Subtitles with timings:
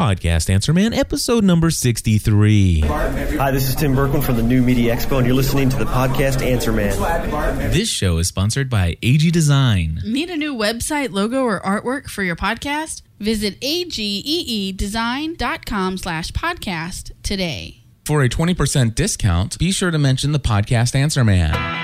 [0.00, 2.80] Podcast Answer Man, episode number 63.
[2.80, 5.84] Hi, this is Tim Bourquin from the New Media Expo, and you're listening to the
[5.84, 6.96] podcast Answer Man.
[7.70, 10.00] This show is sponsored by AG Design.
[10.02, 13.02] Need a new website, logo, or artwork for your podcast?
[13.18, 17.84] Visit ageedesign.com slash podcast today.
[18.06, 21.79] For a 20% discount, be sure to mention the podcast Answer Man.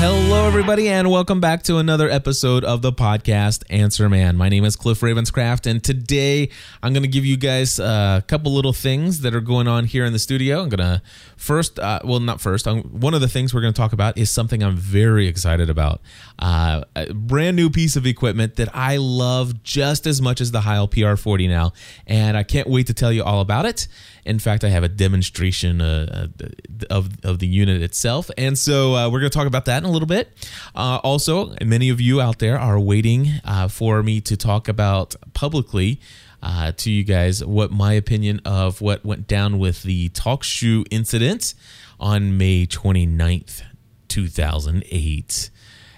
[0.00, 4.34] Hello, everybody, and welcome back to another episode of the podcast Answer Man.
[4.34, 6.48] My name is Cliff Ravenscraft, and today
[6.82, 10.06] I'm going to give you guys a couple little things that are going on here
[10.06, 10.62] in the studio.
[10.62, 11.02] I'm going to
[11.40, 14.18] first, uh, well, not first, I'm, one of the things we're going to talk about
[14.18, 16.02] is something I'm very excited about.
[16.38, 20.60] Uh, a brand new piece of equipment that I love just as much as the
[20.60, 21.72] Heil PR40 now,
[22.06, 23.88] and I can't wait to tell you all about it.
[24.24, 26.46] In fact, I have a demonstration uh, uh
[26.90, 28.30] of, of the unit itself.
[28.36, 30.32] And so uh, we're going to talk about that in a little bit.
[30.74, 33.28] Uh, also, many of you out there are waiting
[33.70, 36.00] for me to talk about publicly.
[36.42, 41.54] Uh, to you guys, what my opinion of what went down with the TalkShoe incident
[41.98, 43.62] on May 29th,
[44.08, 45.50] 2008.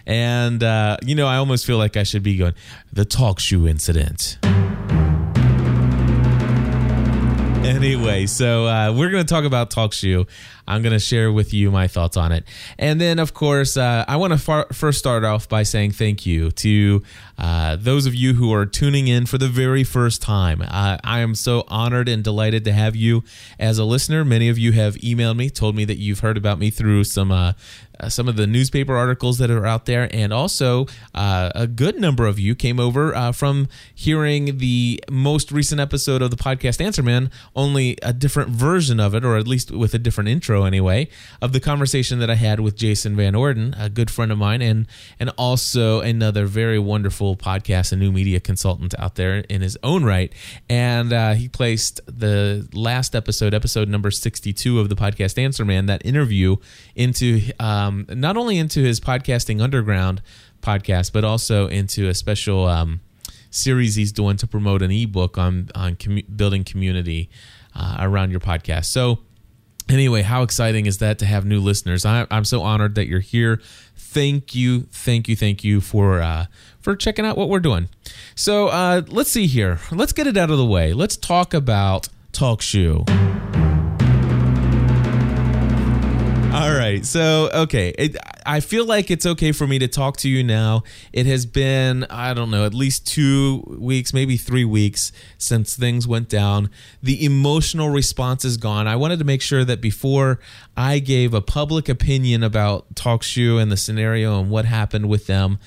[0.04, 0.62] And,
[1.06, 2.54] you know, I almost feel like I should be going,
[2.92, 4.38] the TalkShoe incident
[7.64, 10.28] anyway, so uh, we're going to talk about TalkShoe.
[10.66, 12.44] I'm going to share with you my thoughts on it.
[12.78, 16.26] And then, of course, uh, I want to far- first start off by saying thank
[16.26, 17.02] you to
[17.38, 20.62] uh, those of you who are tuning in for the very first time.
[20.62, 23.24] Uh, I am so honored and delighted to have you
[23.58, 24.24] as a listener.
[24.24, 27.32] Many of you have emailed me, told me that you've heard about me through some
[27.32, 27.52] uh,
[28.02, 32.00] uh, some of the newspaper articles that are out there, and also uh, a good
[32.00, 36.84] number of you came over uh, from hearing the most recent episode of the podcast
[36.84, 40.61] Answer Man, only a different version of it, or at least with a different intro
[40.64, 41.08] anyway,
[41.40, 44.62] of the conversation that I had with Jason Van Orden, a good friend of mine,
[44.62, 44.86] and
[45.18, 50.04] and also another very wonderful podcast and new media consultant out there in his own
[50.04, 50.32] right.
[50.68, 55.86] And uh, he placed the last episode, episode number sixty-two of the podcast Answer Man,
[55.86, 56.56] that interview
[56.94, 57.40] into.
[57.58, 60.22] Um, not only into his podcasting underground
[60.60, 63.00] podcast, but also into a special um,
[63.50, 67.28] series he's doing to promote an ebook on on commu- building community
[67.74, 68.86] uh, around your podcast.
[68.86, 69.18] So.
[69.88, 72.04] Anyway, how exciting is that to have new listeners?
[72.04, 73.60] I, I'm so honored that you're here.
[73.96, 76.46] Thank you, thank you, thank you for uh,
[76.80, 77.88] for checking out what we're doing.
[78.34, 79.80] So uh, let's see here.
[79.90, 80.92] Let's get it out of the way.
[80.92, 83.61] Let's talk about TalkShoe.
[86.54, 87.02] All right.
[87.06, 87.94] So, okay.
[87.96, 90.82] It, I feel like it's okay for me to talk to you now.
[91.10, 96.06] It has been, I don't know, at least two weeks, maybe three weeks since things
[96.06, 96.68] went down.
[97.02, 98.86] The emotional response is gone.
[98.86, 100.40] I wanted to make sure that before
[100.76, 105.58] I gave a public opinion about TalkShoe and the scenario and what happened with them,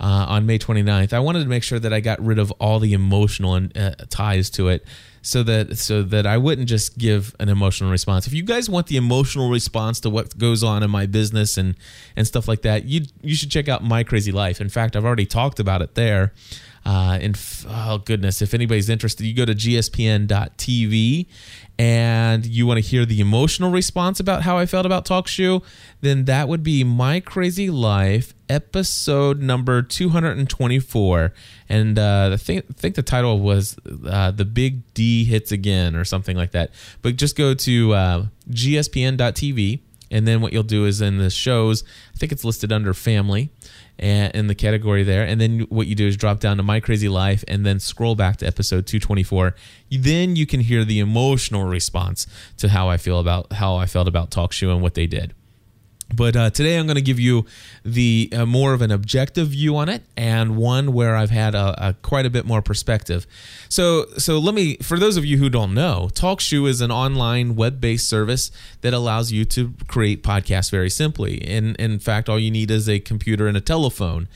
[0.00, 2.80] uh, on May 29th, I wanted to make sure that I got rid of all
[2.80, 4.84] the emotional uh, ties to it
[5.24, 8.26] so that so that I wouldn't just give an emotional response.
[8.26, 11.74] If you guys want the emotional response to what goes on in my business and
[12.14, 14.60] and stuff like that, you you should check out My Crazy Life.
[14.60, 16.34] In fact, I've already talked about it there.
[16.84, 21.26] Uh, and oh goodness, if anybody's interested, you go to gspn.tv
[21.78, 25.64] and you want to hear the emotional response about how I felt about TalkShoe,
[26.02, 31.32] then that would be My Crazy Life, episode number 224.
[31.68, 35.96] And uh, I, think, I think the title was uh, The Big D Hits Again
[35.96, 36.70] or something like that.
[37.02, 39.80] But just go to uh, gspn.tv.
[40.10, 41.82] And then what you'll do is in the shows,
[42.14, 43.50] I think it's listed under family
[43.98, 45.24] in the category there.
[45.24, 48.14] And then what you do is drop down to My Crazy Life and then scroll
[48.14, 49.54] back to episode 224.
[49.90, 52.26] Then you can hear the emotional response
[52.58, 55.34] to how I feel about how I felt about TalkShoe and what they did.
[56.12, 57.46] But uh, today I'm going to give you
[57.84, 61.88] the uh, more of an objective view on it, and one where I've had a,
[61.88, 63.26] a, quite a bit more perspective.
[63.68, 67.56] So, so let me, for those of you who don't know, TalkShoe is an online
[67.56, 68.50] web-based service
[68.82, 71.36] that allows you to create podcasts very simply.
[71.36, 74.28] In in fact, all you need is a computer and a telephone,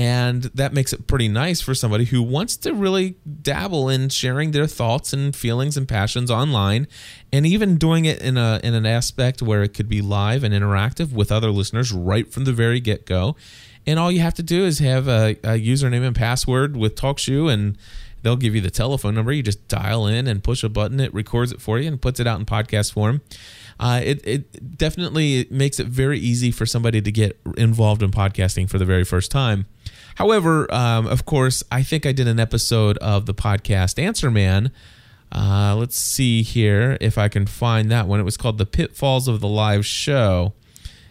[0.00, 4.52] and that makes it pretty nice for somebody who wants to really dabble in sharing
[4.52, 6.88] their thoughts and feelings and passions online
[7.30, 10.54] and even doing it in a in an aspect where it could be live and
[10.54, 13.36] interactive with other listeners right from the very get-go.
[13.86, 17.52] And all you have to do is have a, a username and password with TalkShoe
[17.52, 17.76] and
[18.22, 19.32] they'll give you the telephone number.
[19.32, 20.98] You just dial in and push a button.
[20.98, 23.20] It records it for you and puts it out in podcast form.
[23.78, 28.68] Uh, it, it definitely makes it very easy for somebody to get involved in podcasting
[28.68, 29.66] for the very first time
[30.20, 34.70] However, um, of course, I think I did an episode of the podcast Answer Man.
[35.32, 38.20] Uh, let's see here if I can find that one.
[38.20, 40.52] It was called The Pitfalls of the Live Show.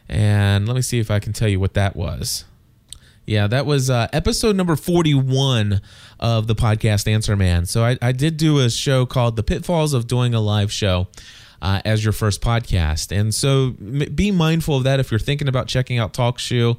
[0.08, 2.46] And let me see if I can tell you what that was.
[3.26, 5.82] Yeah, that was uh, episode number 41
[6.20, 7.66] of the podcast Answer Man.
[7.66, 11.08] So I, I did do a show called The Pitfalls of Doing a Live Show.
[11.64, 13.12] Uh, as your first podcast.
[13.14, 16.78] And so be mindful of that if you're thinking about checking out Talk TalkShoe,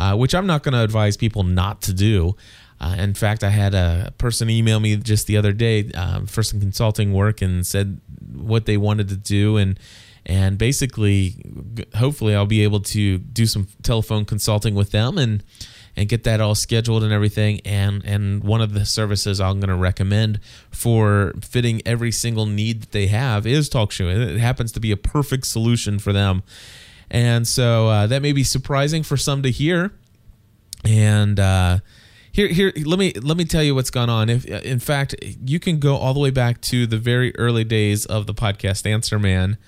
[0.00, 2.34] uh, which I'm not going to advise people not to do.
[2.80, 6.42] Uh, in fact, I had a person email me just the other day um, for
[6.42, 8.00] some consulting work and said
[8.32, 9.78] what they wanted to do and
[10.26, 11.42] and basically,
[11.96, 15.42] hopefully, I'll be able to do some telephone consulting with them and
[15.96, 17.60] and get that all scheduled and everything.
[17.64, 22.82] And and one of the services I'm going to recommend for fitting every single need
[22.82, 24.34] that they have is TalkShoe.
[24.34, 26.42] It happens to be a perfect solution for them.
[27.10, 29.92] And so uh, that may be surprising for some to hear.
[30.84, 31.78] And uh,
[32.32, 34.28] here, here, let me let me tell you what's gone on.
[34.28, 35.14] If in fact
[35.44, 38.86] you can go all the way back to the very early days of the podcast
[38.86, 39.58] Answer Man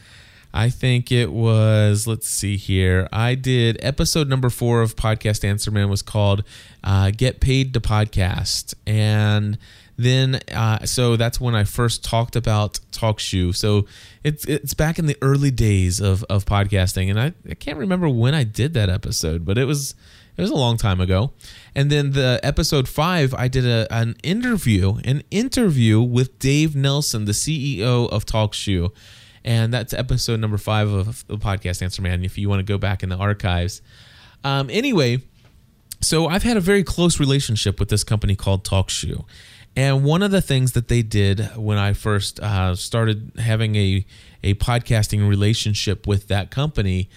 [0.55, 3.09] I think it was, let's see here.
[3.11, 6.45] I did episode number four of Podcast Answer Man was called
[6.85, 8.75] uh, Get Paid to Podcast.
[8.87, 9.57] And
[10.05, 13.55] then, uh, so that's when I first talked about TalkShoe.
[13.55, 13.87] So
[14.23, 17.11] it's it's back in the early days of, of podcasting.
[17.11, 19.95] And I, I can't remember when I did that episode, but it was
[20.37, 21.33] it was a long time ago.
[21.75, 27.25] And then the episode five, I did a, an interview, an interview with Dave Nelson,
[27.25, 28.93] the CEO of TalkShoe
[29.45, 32.25] and that's episode number five of the podcast Answer Man.
[32.25, 33.83] If you want to go back in the archives,
[34.45, 35.19] um, anyway,
[36.01, 39.25] so I've had a very close relationship with this company called TalkShoe,
[39.77, 44.05] and one of the things that they did when I first uh, started having a
[44.45, 47.09] a podcasting relationship with that company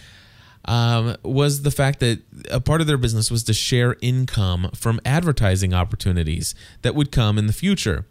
[0.65, 4.99] um, was the fact that a part of their business was to share income from
[5.05, 8.05] advertising opportunities that would come in the future.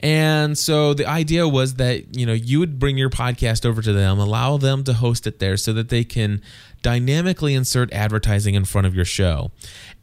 [0.00, 3.92] And so the idea was that you know you would bring your podcast over to
[3.92, 6.42] them, allow them to host it there so that they can
[6.82, 9.50] dynamically insert advertising in front of your show.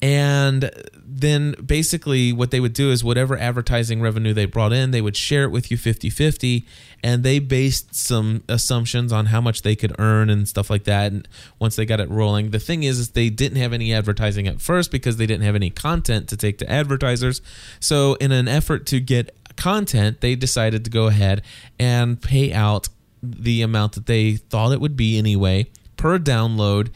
[0.02, 0.72] And
[1.14, 5.18] then basically what they would do is whatever advertising revenue they brought in, they would
[5.18, 6.64] share it with you 50-50
[7.04, 11.12] and they based some assumptions on how much they could earn and stuff like that
[11.12, 11.28] and
[11.60, 12.52] once they got it rolling.
[12.52, 15.56] The thing is is they didn't have any advertising at first because they didn't have
[15.56, 17.42] any content to take to advertisers.
[17.82, 21.42] So in an effort to get content, they decided to go ahead
[21.78, 22.88] and pay out
[23.22, 25.68] the amount that they thought it would be anyway
[26.02, 26.90] per download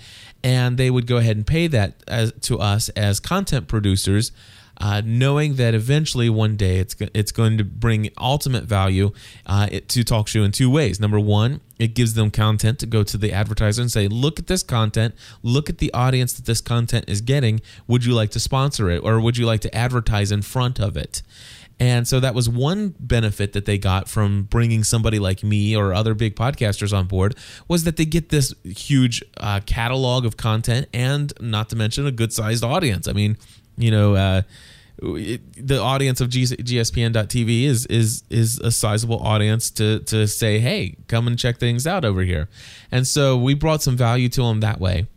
[0.45, 4.31] and they would go ahead and pay that as, to us as content producers
[4.77, 9.12] uh, knowing that eventually one day it's it's going to bring ultimate value
[9.45, 11.00] uh, to TalkShoe in two ways.
[11.00, 14.47] Number one, it gives them content to go to the advertiser and say, "Look at
[14.47, 15.15] this content.
[15.44, 17.62] Look at the audience that this content is getting.
[17.88, 20.98] Would you like to sponsor it, or would you like to advertise in front of
[20.98, 21.21] it?"
[21.80, 25.94] And so that was one benefit that they got from bringing somebody like me or
[25.94, 27.36] other big podcasters on board
[27.68, 32.12] was that they get this huge uh, catalog of content and not to mention a
[32.12, 33.07] good sized audience.
[33.07, 33.38] I mean,
[33.77, 34.42] you know, uh,
[35.01, 40.60] it, the audience of G- GSPN.TV is is is a sizable audience to to say,
[40.60, 42.48] hey, come and check things out over here,
[42.92, 45.07] and so we brought some value to them that way.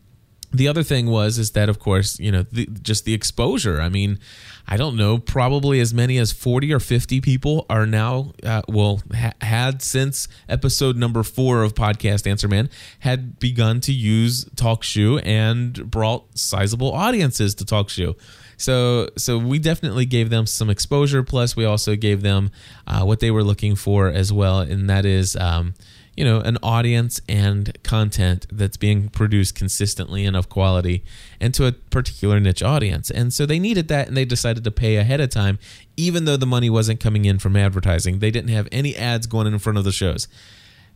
[0.50, 3.80] The other thing was is that of course you know the, just the exposure.
[3.82, 4.18] I mean,
[4.66, 9.02] I don't know, probably as many as forty or fifty people are now uh, well
[9.14, 15.20] ha- had since episode number four of podcast Answer Man had begun to use TalkShoe
[15.24, 18.16] and brought sizable audiences to TalkShoe.
[18.56, 21.22] So so we definitely gave them some exposure.
[21.22, 22.50] Plus, we also gave them
[22.86, 25.36] uh, what they were looking for as well, and that is.
[25.36, 25.74] Um,
[26.18, 31.04] you know an audience and content that's being produced consistently and of quality
[31.40, 33.08] and to a particular niche audience.
[33.08, 35.60] And so they needed that and they decided to pay ahead of time
[35.96, 38.18] even though the money wasn't coming in from advertising.
[38.18, 40.26] They didn't have any ads going in front of the shows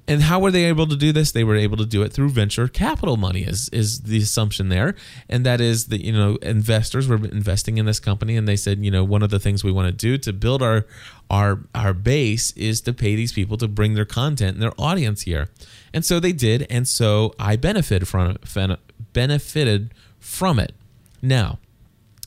[0.08, 1.30] and how were they able to do this?
[1.30, 4.96] They were able to do it through venture capital money is is the assumption there.
[5.28, 8.84] And that is that, you know, investors were investing in this company and they said,
[8.84, 10.86] you know, one of the things we want to do to build our
[11.30, 15.22] our our base is to pay these people to bring their content and their audience
[15.22, 15.48] here.
[15.94, 18.80] And so they did, and so I benefited from it,
[19.12, 20.74] benefited from it.
[21.20, 21.58] Now,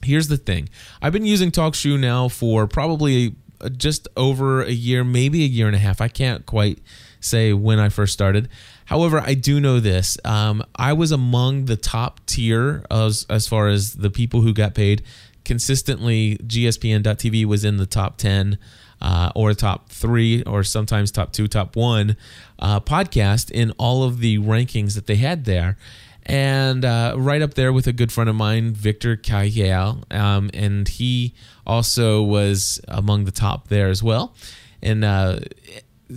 [0.01, 0.69] here's the thing.
[1.01, 5.67] I've been using TalkShoe now for probably uh, just over a year, maybe a year
[5.67, 5.99] and a half.
[5.99, 6.79] I can't quite
[7.25, 8.49] say when I first started.
[8.85, 10.17] However, I do know this.
[10.23, 14.75] Um, I was among the top tier as, as far as the people who got
[14.75, 15.03] paid.
[15.43, 18.57] Consistently, GSPN.TV was in the top 10
[19.01, 22.15] uh, or top three or sometimes top two, top one
[22.59, 25.77] uh, podcast in all of the rankings that they had there.
[26.25, 30.11] And uh, right up there with a good friend of mine, Victor Cajiao.
[30.13, 31.35] Um, and he
[31.67, 34.33] also was among the top there as well.
[34.81, 35.39] And uh,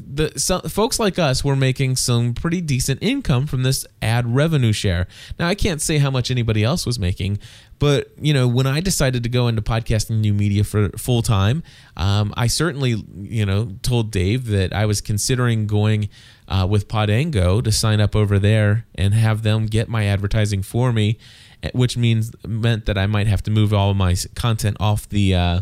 [0.06, 4.72] the so, folks like us were making some pretty decent income from this ad revenue
[4.72, 5.06] share.
[5.38, 7.38] Now I can't say how much anybody else was making,
[7.78, 11.62] but you know when I decided to go into podcasting new media for full time,
[11.96, 16.08] um, I certainly you know told Dave that I was considering going
[16.48, 20.92] uh, with Podango to sign up over there and have them get my advertising for
[20.92, 21.18] me,
[21.62, 25.34] eh, which means meant that I might have to move all my content off the
[25.34, 25.60] uh,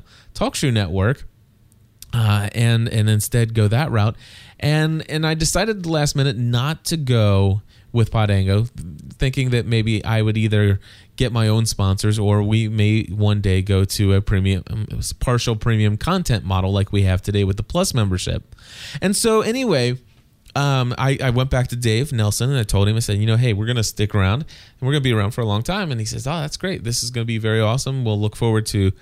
[0.62, 1.24] network
[2.16, 4.16] uh, and and instead go that route.
[4.58, 7.60] And and I decided the last minute not to go
[7.92, 8.68] with Podango,
[9.14, 10.80] thinking that maybe I would either
[11.16, 14.86] get my own sponsors or we may one day go to a premium um,
[15.20, 18.54] partial premium content model like we have today with the plus membership.
[19.02, 19.98] And so anyway,
[20.54, 23.26] um, I, I went back to Dave Nelson and I told him, I said, you
[23.26, 25.46] know, hey, we're going to stick around and we're going to be around for a
[25.46, 25.90] long time.
[25.90, 26.82] And he says, oh, that's great.
[26.82, 28.06] This is going to be very awesome.
[28.06, 28.92] We'll look forward to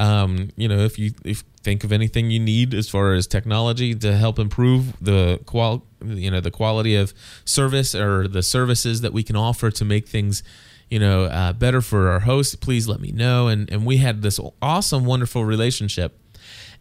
[0.00, 3.94] um, you know, if you if think of anything you need as far as technology
[3.94, 7.12] to help improve the qual, you know, the quality of
[7.44, 10.42] service or the services that we can offer to make things,
[10.88, 13.48] you know, uh, better for our hosts, please let me know.
[13.48, 16.18] And and we had this awesome, wonderful relationship.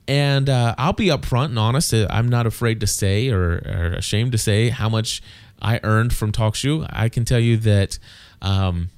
[0.07, 1.93] And uh, I'll be upfront and honest.
[1.93, 5.21] I'm not afraid to say or, or ashamed to say how much
[5.61, 6.87] I earned from TalkShoe.
[6.89, 7.99] I can tell you that.
[8.41, 8.89] Um,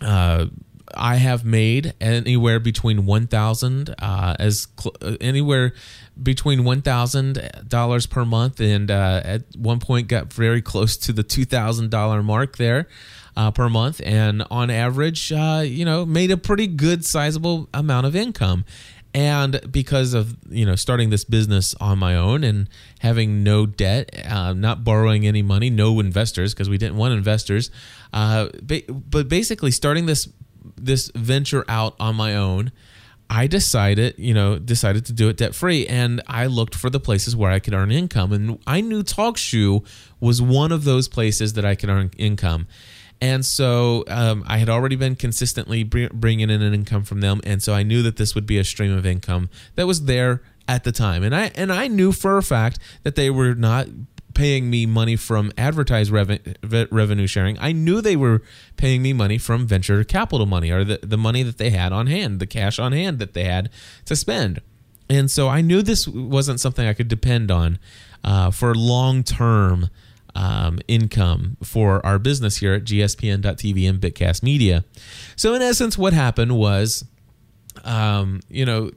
[0.00, 0.46] uh,
[0.94, 5.72] I have made anywhere between one thousand uh, as cl- uh, anywhere
[6.20, 11.12] between one thousand dollars per month, and uh, at one point got very close to
[11.12, 12.88] the two thousand dollar mark there
[13.36, 18.06] uh, per month, and on average, uh, you know, made a pretty good sizable amount
[18.06, 18.64] of income.
[19.14, 22.68] And because of you know starting this business on my own and
[23.00, 27.70] having no debt, uh, not borrowing any money, no investors because we didn't want investors,
[28.10, 30.28] but basically starting this
[30.84, 32.72] this venture out on my own,
[33.30, 37.00] I decided, you know, decided to do it debt free, and I looked for the
[37.00, 39.86] places where I could earn income, and I knew TalkShoe
[40.20, 42.66] was one of those places that I could earn income,
[43.22, 47.62] and so um, I had already been consistently bringing in an income from them, and
[47.62, 50.84] so I knew that this would be a stream of income that was there at
[50.84, 53.86] the time, and I and I knew for a fact that they were not
[54.34, 57.58] paying me money from advertised revenue sharing.
[57.58, 58.42] I knew they were
[58.76, 62.06] paying me money from venture capital money or the, the money that they had on
[62.06, 63.70] hand, the cash on hand that they had
[64.06, 64.60] to spend.
[65.08, 67.78] And so I knew this wasn't something I could depend on
[68.24, 69.90] uh, for long term
[70.34, 74.84] um, income for our business here at gspn.tv and Bitcast Media.
[75.36, 77.04] So, in essence, what happened was,
[77.84, 78.90] um, you know,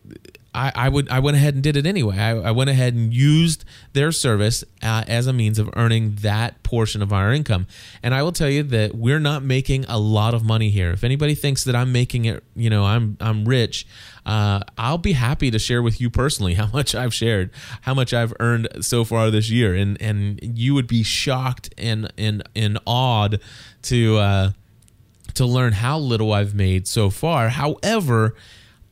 [0.56, 2.18] I, I, would I went ahead and did it anyway.
[2.18, 6.64] I, I went ahead and used their service uh, as a means of earning that
[6.64, 7.68] portion of our income.
[8.02, 10.92] And I will tell you that we're not making a lot of money here.
[10.92, 13.86] If anybody thinks that I'm making it, you know, I'm I'm rich,
[14.26, 18.14] uh, I'll be happy to share with you personally how much I've shared, how much
[18.14, 22.80] I've earned so far this year, and and you would be shocked and and and
[22.88, 23.42] awed
[23.84, 24.52] to uh,
[25.34, 27.50] to learn how little I've made so far.
[27.50, 28.36] However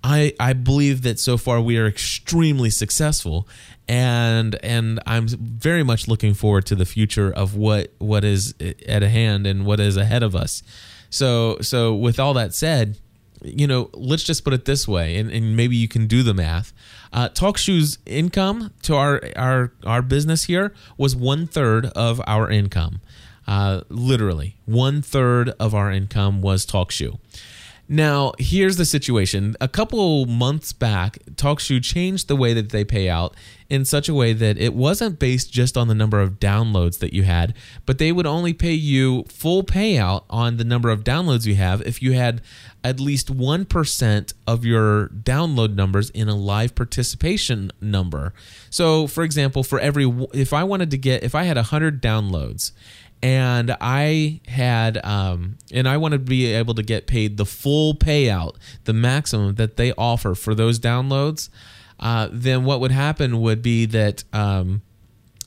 [0.04, 3.48] I I believe that so far we are extremely successful,
[3.88, 8.54] and and I'm very much looking forward to the future of what what is
[8.88, 10.62] at hand and what is ahead of us.
[11.10, 12.98] So so with all that said,
[13.44, 16.34] you know, let's just put it this way, and, and maybe you can do the
[16.34, 16.74] math.
[17.12, 23.00] Uh, TalkShoe's income to our our our business here was one third of our income.
[23.46, 27.20] Uh, literally, one third of our income was TalkShoe.
[27.94, 29.56] Now, here's the situation.
[29.62, 33.36] A couple months back, TalkShoe changed the way that they pay out
[33.70, 37.14] in such a way that it wasn't based just on the number of downloads that
[37.14, 37.54] you had,
[37.86, 41.84] but they would only pay you full payout on the number of downloads you have
[41.84, 42.42] if you had
[42.84, 48.34] at least 1% of your download numbers in a live participation number.
[48.72, 52.72] So, for example, for every if I wanted to get if I had 100 downloads
[53.24, 57.96] and I had um, and I wanted to be able to get paid the full
[57.96, 61.50] payout, the maximum that they offer for those downloads.
[62.00, 64.82] Uh, then what would happen would be that um,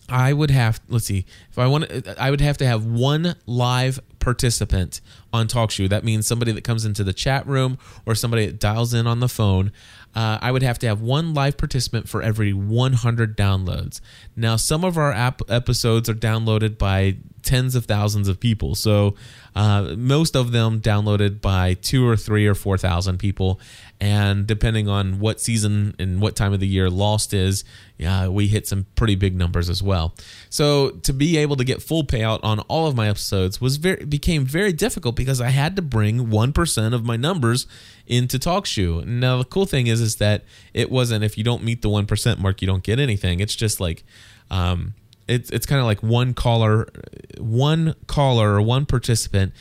[0.09, 4.01] I would have let's see if I want I would have to have one live
[4.21, 5.91] participant on TalkShoe.
[5.91, 9.21] That means somebody that comes into the chat room or somebody that dials in on
[9.21, 9.71] the phone.
[10.15, 14.01] Uh, I would have to have one live participant for every 100 downloads.
[14.35, 18.75] Now, some of our app episodes are downloaded by tens of thousands of people.
[18.75, 19.15] So
[19.55, 23.59] uh, most of them downloaded by two or three or four thousand people.
[23.99, 27.65] And depending on what season and what time of the year Lost is,
[27.97, 30.15] yeah, we hit some pretty big numbers as well.
[30.51, 34.05] So to be able to get full payout on all of my episodes was very
[34.05, 37.67] became very difficult because I had to bring 1% of my numbers
[38.07, 39.07] into TalkShoe.
[39.07, 42.39] Now the cool thing is is that it wasn't if you don't meet the 1%
[42.39, 43.41] mark you don't get anything.
[43.41, 44.05] It's just like
[44.51, 44.93] um
[45.29, 46.89] it's it's kind of like one caller
[47.39, 49.53] one caller or one participant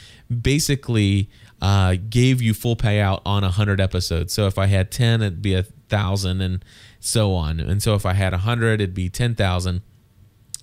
[0.41, 1.29] basically
[1.61, 4.33] uh, gave you full payout on a 100 episodes.
[4.33, 6.63] So if I had 10 it'd be a 1000 and
[6.99, 7.59] so on.
[7.59, 9.81] And so if I had a 100 it'd be 10,000.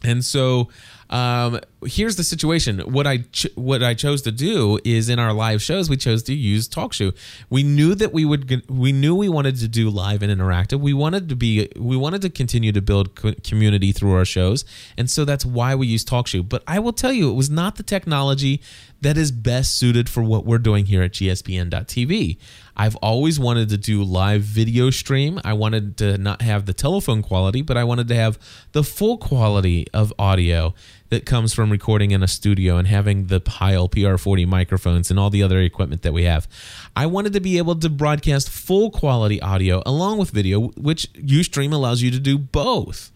[0.05, 0.69] And so
[1.11, 2.81] um, here's the situation.
[2.81, 6.23] What I ch- what I chose to do is in our live shows, we chose
[6.25, 7.15] to use TalkShoe.
[7.51, 8.69] We knew that we would.
[8.71, 10.81] We knew we wanted to do live and interactive.
[10.81, 11.69] We wanted to be.
[11.77, 14.65] We wanted to continue to build co- community through our shows,
[14.97, 16.49] and so that's why we use TalkShoe.
[16.49, 18.63] But I will tell you, it was not the technology
[19.03, 22.39] that is best suited for what we're doing here at GSPN.TV.
[22.77, 25.41] I've always wanted to do live video stream.
[25.45, 28.39] I wanted to not have the telephone quality, but I wanted to have
[28.73, 30.73] the full quality of audio
[31.13, 35.29] that comes from recording in a studio and having the Heil PR40 microphones and all
[35.29, 36.49] the other equipment that we have.
[36.97, 41.75] I wanted to be able to broadcast full quality audio along with video, which Ustream
[41.75, 43.12] allows you to do both.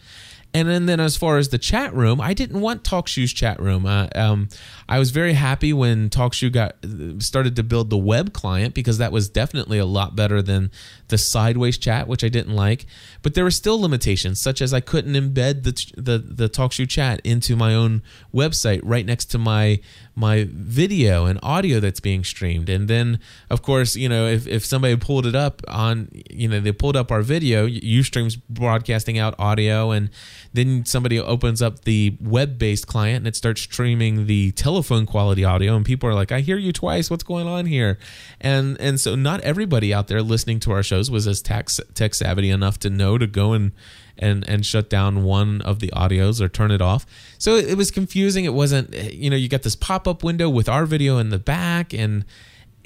[0.57, 3.85] And then, then as far as the chat room, I didn't want TalkShoe's chat room.
[3.85, 4.49] Uh, um,
[4.89, 6.77] I was very happy when TalkShoe got
[7.23, 10.71] started to build the web client because that was definitely a lot better than
[11.09, 12.87] the sideways chat, which I didn't like.
[13.21, 17.21] But there were still limitations, such as I couldn't embed the the the TalkShoe chat
[17.23, 19.81] into my own website right next to my
[20.19, 22.71] my video and audio that's being streamed.
[22.71, 23.21] And then,
[23.51, 26.97] of course, you know, if, if somebody pulled it up on, you know, they pulled
[26.97, 30.09] up our video, Ustream's broadcasting out audio, and
[30.57, 35.45] then somebody opens up the web based client and it starts streaming the telephone quality
[35.45, 37.11] audio, and people are like, I hear you twice.
[37.11, 37.99] What's going on here?
[38.41, 42.15] And and so not everybody out there listening to our shows was as tech, tech
[42.15, 43.73] savvy enough to know to go and
[44.19, 47.07] and and shut down one of the audios or turn it off.
[47.39, 48.45] So it, was confusing.
[48.45, 51.39] It wasn't you know you got this pop up window with our video in the
[51.39, 52.25] back and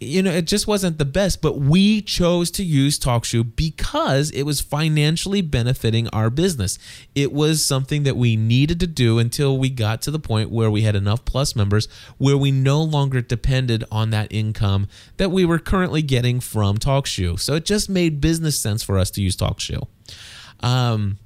[0.00, 4.44] you know, it just wasn't the best, but we chose to use TalkShoe because it
[4.44, 6.78] was financially benefiting our business.
[7.14, 10.70] It was something that we needed to do until we got to the point where
[10.70, 14.88] we had enough plus members where we no longer depended on that income
[15.18, 17.38] that we were currently getting from TalkShoe.
[17.38, 19.86] So it just made business sense for us to use TalkShoe.
[20.60, 21.18] Um,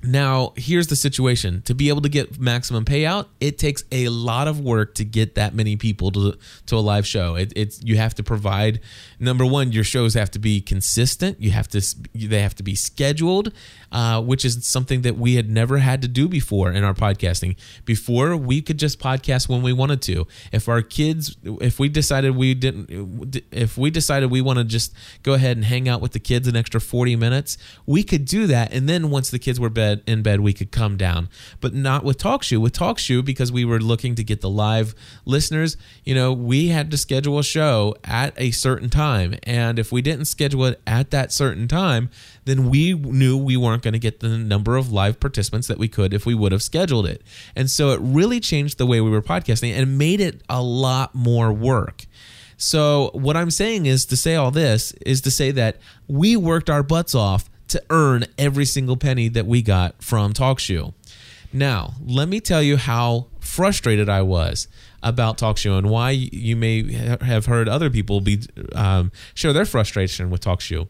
[0.00, 1.62] now, here's the situation.
[1.62, 5.34] To be able to get maximum payout, it takes a lot of work to get
[5.34, 7.34] that many people to to a live show.
[7.34, 8.78] It, it's you have to provide
[9.18, 11.40] number one, your shows have to be consistent.
[11.40, 11.82] You have to
[12.14, 13.52] they have to be scheduled,
[13.90, 17.56] uh, which is something that we had never had to do before in our podcasting.
[17.84, 20.28] Before we could just podcast when we wanted to.
[20.52, 24.94] If our kids, if we decided we didn't, if we decided we want to just
[25.24, 28.46] go ahead and hang out with the kids an extra forty minutes, we could do
[28.46, 28.72] that.
[28.72, 31.28] And then once the kids were bed bed in bed we could come down.
[31.60, 32.60] But not with talkshoe.
[32.60, 36.90] With talkshoe because we were looking to get the live listeners you know we had
[36.90, 39.36] to schedule a show at a certain time.
[39.42, 42.10] And if we didn't schedule it at that certain time
[42.44, 45.88] then we knew we weren't going to get the number of live participants that we
[45.88, 47.22] could if we would have scheduled it.
[47.54, 51.14] And so it really changed the way we were podcasting and made it a lot
[51.14, 52.06] more work.
[52.60, 55.76] So, what I'm saying is to say all this is to say that
[56.08, 60.92] we worked our butts off to earn every single penny that we got from TalkShoe.
[61.52, 64.68] Now, let me tell you how frustrated I was
[65.02, 68.40] about TalkShoe and why you may have heard other people be
[68.74, 70.88] um, share their frustration with TalkShoe.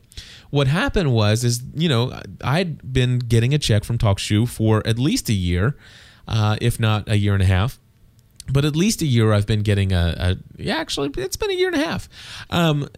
[0.50, 4.98] What happened was, is you know, I'd been getting a check from TalkShoe for at
[4.98, 5.76] least a year,
[6.26, 7.78] uh, if not a year and a half
[8.50, 11.54] but at least a year I've been getting a, a, yeah actually it's been a
[11.54, 12.08] year and a half.
[12.50, 12.88] Um,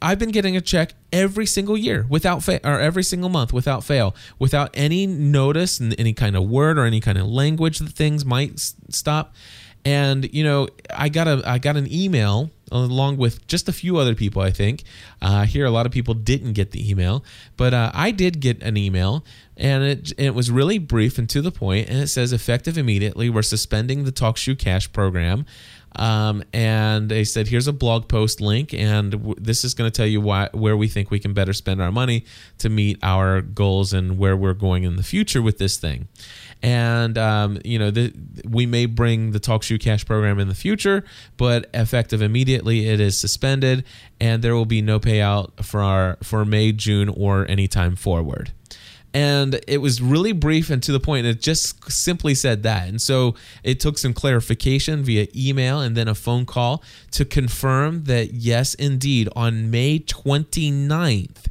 [0.00, 3.84] I've been getting a check every single year without fail or every single month without
[3.84, 7.90] fail without any notice and any kind of word or any kind of language that
[7.90, 8.58] things might
[8.90, 9.34] stop.
[9.84, 13.98] And you know I got a I got an email along with just a few
[13.98, 14.82] other people I think.
[15.20, 17.24] Uh, here a lot of people didn't get the email
[17.56, 19.24] but uh, I did get an email
[19.56, 23.30] and it it was really brief and to the point and it says effective immediately
[23.30, 25.46] we're suspending the talkshoe cash program.
[25.96, 29.96] Um, and they said here's a blog post link and w- this is going to
[29.96, 32.24] tell you why where we think we can better spend our money
[32.58, 36.08] to meet our goals and where we're going in the future with this thing.
[36.64, 38.12] And um, you know the,
[38.44, 41.04] we may bring the talkshoe cash program in the future
[41.36, 43.84] but effective immediately it is suspended
[44.20, 48.50] and there will be no payout for our for may june or any time forward
[49.14, 51.24] and it was really brief and to the point.
[51.24, 52.88] It just simply said that.
[52.88, 58.04] And so it took some clarification via email and then a phone call to confirm
[58.04, 61.46] that, yes, indeed, on May 29th,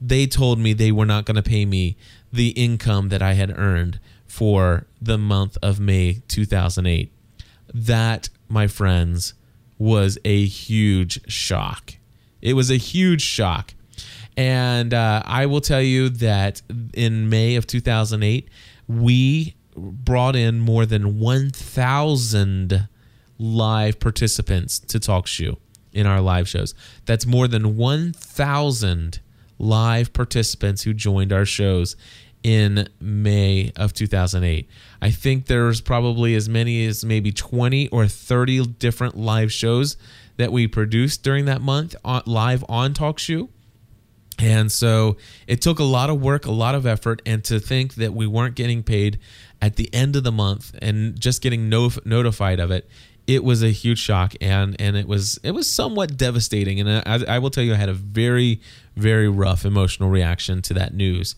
[0.00, 1.98] they told me they were not going to pay me
[2.32, 7.12] the income that I had earned for the month of May 2008.
[7.74, 9.34] That, my friends,
[9.78, 11.96] was a huge shock.
[12.40, 13.74] It was a huge shock.
[14.36, 16.60] And uh, I will tell you that
[16.92, 18.48] in May of 2008,
[18.86, 22.88] we brought in more than 1,000
[23.38, 25.56] live participants to Talk Shoe
[25.92, 26.74] in our live shows.
[27.06, 29.20] That's more than 1,000
[29.58, 31.96] live participants who joined our shows
[32.42, 34.68] in May of 2008.
[35.02, 39.96] I think there's probably as many as maybe 20 or 30 different live shows
[40.36, 43.48] that we produced during that month on, live on TalkShoe.
[44.38, 47.94] And so it took a lot of work, a lot of effort, and to think
[47.94, 49.18] that we weren't getting paid
[49.62, 52.88] at the end of the month and just getting no, notified of it,
[53.26, 56.80] it was a huge shock and and it was it was somewhat devastating.
[56.80, 58.60] And I, I will tell you, I had a very
[58.94, 61.34] very rough emotional reaction to that news,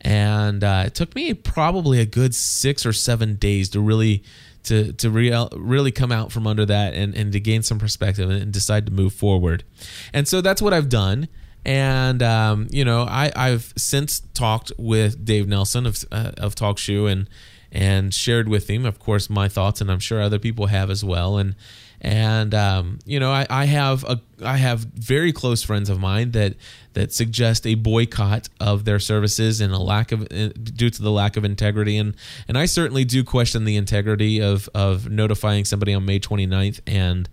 [0.00, 4.22] and uh, it took me probably a good six or seven days to really
[4.64, 8.30] to to real, really come out from under that and, and to gain some perspective
[8.30, 9.64] and decide to move forward.
[10.12, 11.28] And so that's what I've done.
[11.64, 16.78] And um, you know, I, I've since talked with Dave Nelson of uh, of Talk
[16.78, 17.28] Shoe and
[17.70, 21.02] and shared with him, of course, my thoughts, and I'm sure other people have as
[21.04, 21.38] well.
[21.38, 21.54] And
[22.02, 26.32] and um, you know, I, I have a I have very close friends of mine
[26.32, 26.56] that
[26.94, 31.12] that suggest a boycott of their services and a lack of uh, due to the
[31.12, 31.96] lack of integrity.
[31.96, 32.16] And
[32.48, 37.28] and I certainly do question the integrity of of notifying somebody on May 29th and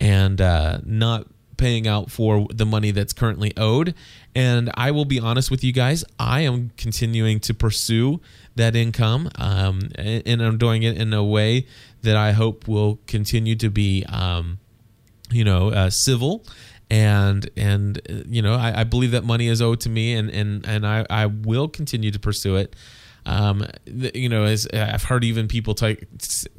[0.00, 1.26] and uh, not
[1.56, 3.94] paying out for the money that's currently owed.
[4.34, 8.20] And I will be honest with you guys, I am continuing to pursue
[8.56, 11.66] that income, um, and I'm doing it in a way
[12.02, 14.58] that I hope will continue to be, um,
[15.30, 16.44] you know, uh, civil.
[16.90, 20.66] And and you know I, I, believe that money is owed to me and and
[20.66, 22.76] and I, I will continue to pursue it.
[23.26, 25.96] Um, you know, as I've heard even people t-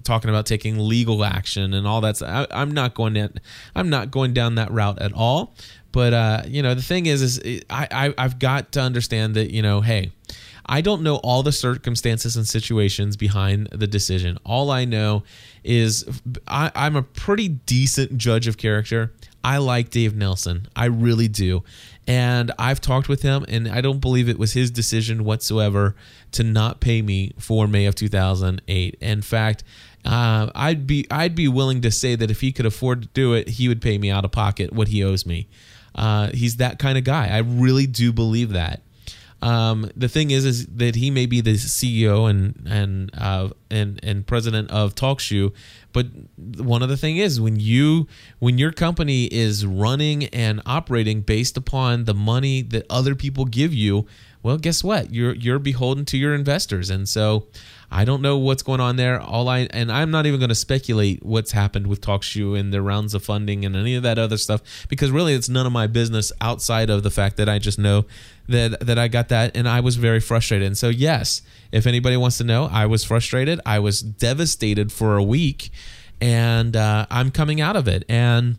[0.04, 2.22] talking about taking legal action and all that.
[2.22, 3.34] I, I'm not going down,
[3.76, 5.56] I'm not going down that route at all.
[5.92, 9.54] But uh, you know, the thing is, is I, I I've got to understand that
[9.54, 10.12] you know, hey,
[10.66, 14.38] I don't know all the circumstances and situations behind the decision.
[14.44, 15.24] All I know
[15.64, 16.04] is
[16.48, 19.14] I, I'm a pretty decent judge of character.
[19.46, 20.68] I like Dave Nelson.
[20.76, 21.64] I really do.
[22.08, 25.96] And I've talked with him, and I don't believe it was his decision whatsoever
[26.32, 28.98] to not pay me for May of 2008.
[29.00, 29.64] In fact,
[30.04, 33.34] uh, I'd be I'd be willing to say that if he could afford to do
[33.34, 35.48] it, he would pay me out of pocket what he owes me.
[35.94, 37.28] Uh, he's that kind of guy.
[37.28, 38.82] I really do believe that.
[39.46, 44.00] Um, the thing is, is that he may be the CEO and and uh, and
[44.02, 45.54] and president of TalkShoe,
[45.94, 46.08] but
[46.58, 48.08] one of the thing is when you
[48.40, 53.72] when your company is running and operating based upon the money that other people give
[53.72, 54.08] you,
[54.42, 55.14] well, guess what?
[55.14, 57.46] You're you're beholden to your investors, and so
[57.92, 59.20] I don't know what's going on there.
[59.20, 62.82] All I and I'm not even going to speculate what's happened with TalkShoe and their
[62.82, 65.88] rounds of funding and any of that other stuff because really it's none of my
[65.88, 68.06] business outside of the fact that I just know
[68.48, 70.66] that that I got that and I was very frustrated.
[70.66, 73.60] And so yes, if anybody wants to know, I was frustrated.
[73.66, 75.70] I was devastated for a week,
[76.22, 78.58] and uh, I'm coming out of it and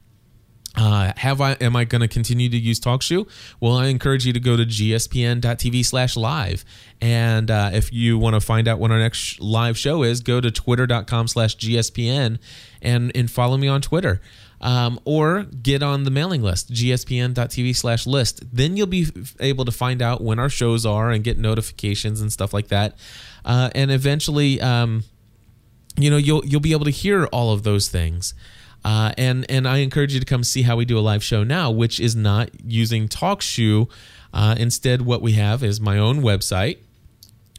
[0.77, 3.27] uh, have I am I going to continue to use TalkShoe?
[3.61, 6.65] Well, I encourage you to go to gspn.tv/live,
[7.01, 10.41] and uh, if you want to find out when our next live show is, go
[10.41, 12.39] to twitter.com/gspn
[12.83, 14.21] and and follow me on Twitter.
[14.59, 18.43] Um, or get on the mailing list, gspn.tv slash list.
[18.51, 19.07] Then you'll be
[19.39, 22.97] able to find out when our shows are and get notifications and stuff like that.
[23.45, 25.05] Uh, and eventually, um,
[25.99, 28.33] you know, you'll you'll be able to hear all of those things.
[28.87, 31.43] Uh, and and I encourage you to come see how we do a live show
[31.43, 33.91] now, which is not using TalkShoe.
[34.33, 36.79] Uh, instead, what we have is my own website.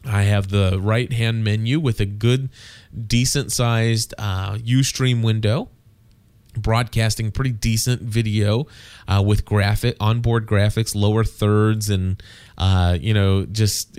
[0.06, 2.48] I have the right hand menu with a good,
[3.06, 5.68] decent sized uh, Ustream window
[6.58, 8.66] broadcasting pretty decent video
[9.06, 12.22] uh, with graphic onboard graphics, lower thirds, and
[12.56, 13.98] uh, you know just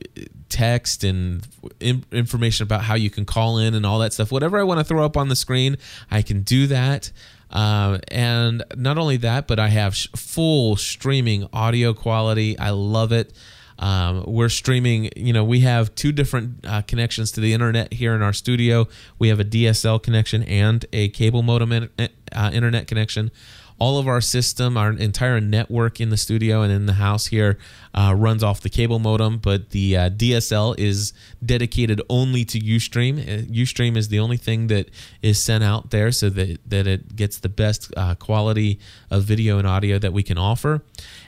[0.49, 1.47] text and
[1.79, 4.31] in- information about how you can call in and all that stuff.
[4.31, 5.77] Whatever I want to throw up on the screen,
[6.11, 7.11] I can do that.
[7.51, 12.57] Uh, and not only that, but I have sh- full streaming audio quality.
[12.59, 13.33] I love it.
[13.79, 18.13] Um, we're streaming, you know, we have two different uh, connections to the internet here
[18.13, 18.89] in our studio.
[19.17, 21.89] We have a DSL connection and a cable modem in,
[22.33, 23.31] uh, internet connection.
[23.77, 27.57] All of our system, our entire network in the studio and in the house here
[27.93, 33.19] uh, runs off the cable modem, but the uh, DSL is dedicated only to Ustream.
[33.19, 34.89] Uh, Ustream is the only thing that
[35.21, 39.57] is sent out there so that, that it gets the best uh, quality of video
[39.57, 40.83] and audio that we can offer.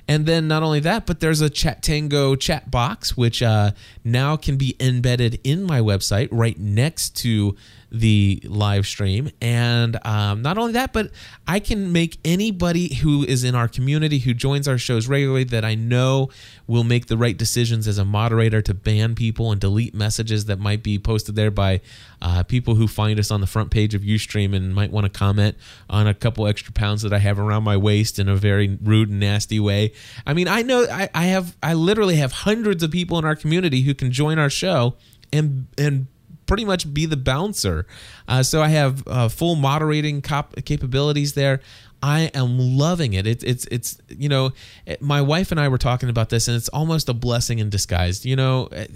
[0.08, 3.72] And then not only that, but there's a Chatango chat box, which uh,
[4.04, 7.56] now can be embedded in my website right next to
[7.92, 9.30] the live stream.
[9.42, 11.12] And um, not only that, but
[11.48, 15.66] I can make anybody who is in our community who joins our shows regularly that
[15.66, 16.30] I know
[16.72, 20.58] will make the right decisions as a moderator to ban people and delete messages that
[20.58, 21.82] might be posted there by
[22.22, 25.10] uh, people who find us on the front page of Ustream and might want to
[25.10, 25.58] comment
[25.90, 29.10] on a couple extra pounds that I have around my waist in a very rude
[29.10, 29.92] and nasty way.
[30.26, 33.36] I mean, I know I, I have, I literally have hundreds of people in our
[33.36, 34.96] community who can join our show
[35.34, 36.08] and and
[36.46, 37.86] pretty much be the bouncer.
[38.28, 41.62] Uh, so I have uh, full moderating cop- capabilities there.
[42.04, 43.28] I am loving it.
[43.28, 44.52] It's it's it's you know,
[44.88, 47.70] eh, my wife and I were talking about this, and it's almost a blessing in
[47.70, 48.26] disguise.
[48.26, 48.88] You know, eh,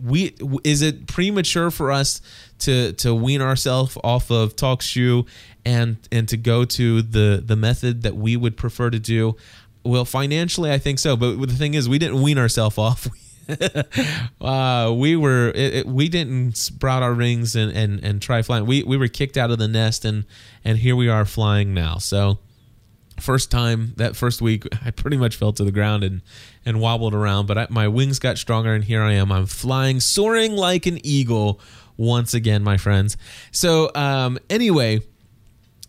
[0.00, 0.34] we
[0.64, 2.22] is it premature for us
[2.60, 5.26] to to wean ourselves off of TalkShoe
[5.66, 9.36] and and to go to the the method that we would prefer to do?
[9.84, 11.16] Well, financially, I think so.
[11.16, 13.06] But the thing is, we didn't wean ourselves off.
[14.40, 18.66] uh, we were it, it, we didn't sprout our rings and, and and try flying.
[18.66, 20.24] We we were kicked out of the nest and
[20.64, 21.98] and here we are flying now.
[21.98, 22.38] So
[23.20, 26.22] first time that first week I pretty much fell to the ground and
[26.64, 29.30] and wobbled around, but I, my wings got stronger and here I am.
[29.30, 31.60] I'm flying, soaring like an eagle
[31.96, 33.16] once again, my friends.
[33.52, 35.00] So um anyway,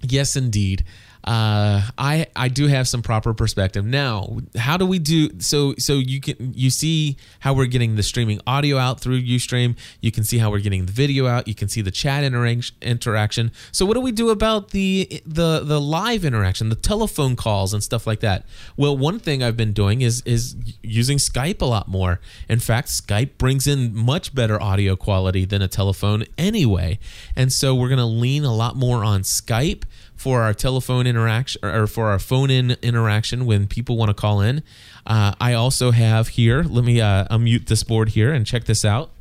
[0.01, 0.83] yes indeed
[1.25, 4.37] uh, I I do have some proper perspective now.
[4.55, 5.73] How do we do so?
[5.79, 9.75] So you can you see how we're getting the streaming audio out through UStream.
[10.01, 11.47] You can see how we're getting the video out.
[11.47, 13.51] You can see the chat interaction.
[13.71, 17.83] So what do we do about the the the live interaction, the telephone calls and
[17.83, 18.45] stuff like that?
[18.77, 22.19] Well, one thing I've been doing is is using Skype a lot more.
[22.47, 26.99] In fact, Skype brings in much better audio quality than a telephone anyway,
[27.35, 29.85] and so we're going to lean a lot more on Skype
[30.25, 34.41] for our telephone interaction or for our phone in interaction when people want to call
[34.41, 34.63] in.
[35.05, 38.83] Uh, I also have here, let me uh, unmute this board here and check this
[38.83, 39.11] out.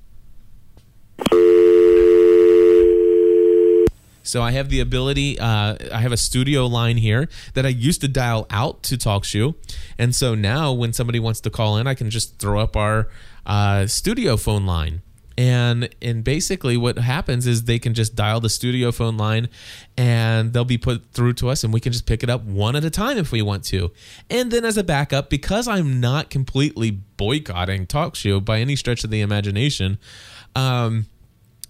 [4.22, 5.38] So I have the ability.
[5.38, 9.54] Uh, I have a studio line here that I used to dial out to TalkShoe,
[9.98, 13.10] and so now when somebody wants to call in, I can just throw up our
[13.44, 15.02] uh, studio phone line,
[15.36, 19.48] and and basically what happens is they can just dial the studio phone line
[19.96, 22.76] and they'll be put through to us and we can just pick it up one
[22.76, 23.90] at a time if we want to.
[24.30, 29.10] And then as a backup because i'm not completely boycotting TalkShoe by any stretch of
[29.10, 29.98] the imagination
[30.56, 31.06] um,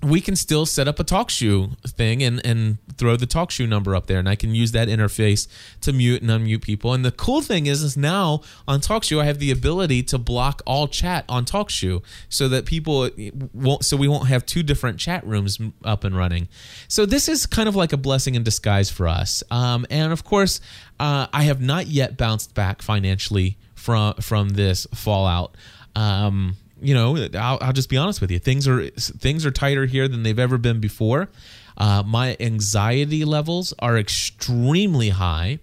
[0.05, 4.07] we can still set up a TalkShoe thing and, and throw the TalkShoe number up
[4.07, 5.49] there and I can use that interface
[5.81, 6.93] to mute and unmute people.
[6.93, 10.63] And the cool thing is, is now on TalkShoe, I have the ability to block
[10.67, 13.09] all chat on TalkShoe so that people
[13.53, 16.49] won't, so we won't have two different chat rooms up and running.
[16.89, 19.43] So this is kind of like a blessing in disguise for us.
[19.51, 20.61] Um, and of course,
[21.01, 25.57] uh, I have not yet bounced back financially from, from this fallout.
[25.97, 28.39] Um, you know, I'll, I'll, just be honest with you.
[28.39, 31.29] Things are things are tighter here than they've ever been before.
[31.77, 35.59] Uh, my anxiety levels are extremely high,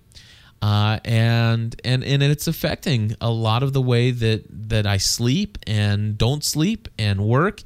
[0.61, 5.57] uh, and and and it's affecting a lot of the way that that I sleep
[5.67, 7.61] and don't sleep and work.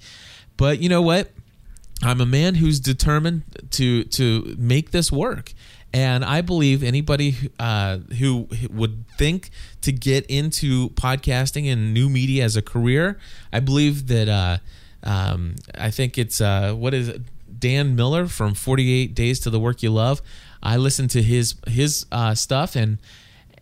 [0.58, 1.32] But you know what?
[2.04, 5.54] I'm a man who's determined to to make this work.
[5.96, 12.44] And I believe anybody uh, who would think to get into podcasting and new media
[12.44, 13.18] as a career,
[13.54, 14.58] I believe that uh,
[15.04, 17.22] um, I think it's uh, what is it?
[17.58, 20.22] Dan Miller from 48 Days to the Work You Love.
[20.62, 22.98] I listened to his his uh, stuff and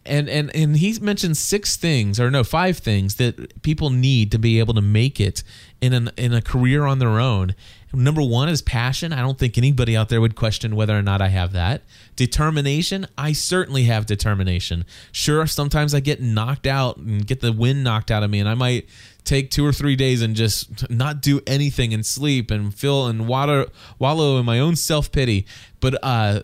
[0.04, 4.40] and and and he mentioned six things or no five things that people need to
[4.40, 5.44] be able to make it
[5.82, 7.56] in an in a career on their own
[7.94, 11.22] number one is passion i don't think anybody out there would question whether or not
[11.22, 11.84] i have that
[12.16, 14.86] determination i certainly have determination.
[15.12, 18.50] Sure sometimes i get knocked out and get the wind knocked out of me and
[18.50, 18.88] i might
[19.24, 23.28] take two or three days and just not do anything and sleep and feel and
[23.28, 23.68] water
[24.00, 25.46] wallow in my own self-pity.
[25.80, 26.42] But uh,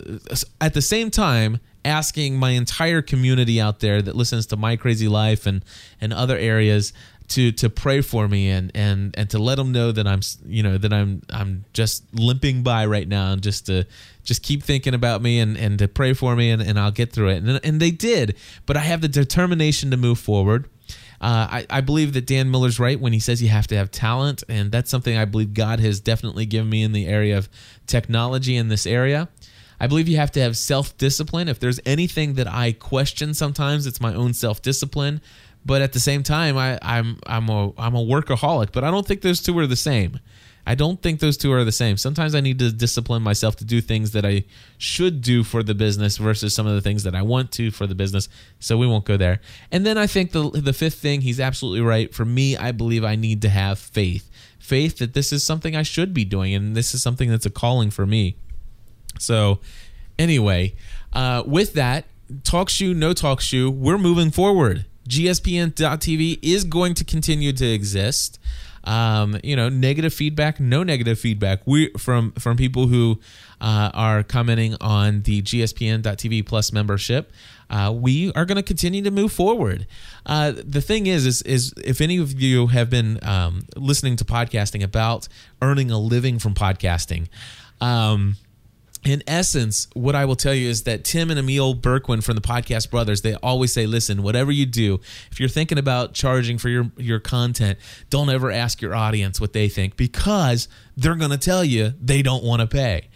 [0.61, 5.07] at the same time asking my entire community out there that listens to my crazy
[5.07, 5.63] life and
[6.01, 6.93] and other areas
[7.29, 10.63] to to pray for me and and and to let them know that I'm you
[10.63, 13.85] know that I'm I'm just limping by right now and just to
[14.23, 17.13] just keep thinking about me and and to pray for me and, and I'll get
[17.13, 20.69] through it and and they did but I have the determination to move forward.
[21.21, 23.91] Uh, I, I believe that Dan Miller's right when he says you have to have
[23.91, 27.49] talent, and that's something I believe God has definitely given me in the area of
[27.87, 29.27] technology in this area.
[29.81, 31.47] I believe you have to have self discipline.
[31.47, 35.21] If there's anything that I question sometimes, it's my own self discipline.
[35.69, 38.71] But at the same time, I, I'm I'm a I'm a workaholic.
[38.71, 40.19] But I don't think those two are the same.
[40.65, 41.95] I don't think those two are the same.
[41.95, 44.45] Sometimes I need to discipline myself to do things that I
[44.79, 47.85] should do for the business versus some of the things that I want to for
[47.85, 48.29] the business.
[48.59, 49.41] So we won't go there.
[49.71, 52.11] And then I think the the fifth thing, he's absolutely right.
[52.11, 54.27] For me, I believe I need to have faith.
[54.57, 57.51] Faith that this is something I should be doing and this is something that's a
[57.51, 58.37] calling for me.
[59.19, 59.59] So
[60.17, 60.73] anyway,
[61.13, 62.05] uh, with that,
[62.43, 64.85] talk shoe, no talk shoe, we're moving forward.
[65.09, 68.39] GSPN.TV is going to continue to exist
[68.83, 71.61] um, you know, negative feedback, no negative feedback.
[71.65, 73.19] We from from people who
[73.61, 77.31] uh, are commenting on the GSPN.TV Plus membership.
[77.69, 79.85] Uh, we are going to continue to move forward.
[80.25, 84.25] Uh, the thing is, is, is if any of you have been um, listening to
[84.25, 85.27] podcasting about
[85.61, 87.27] earning a living from podcasting,
[87.79, 88.37] um,
[89.03, 92.41] in essence, what I will tell you is that Tim and Emile Bourquin from the
[92.41, 94.99] Podcast Brothers, they always say, listen, whatever you do,
[95.31, 99.53] if you're thinking about charging for your, your content, don't ever ask your audience what
[99.53, 103.07] they think because they're going to tell you they don't want to pay.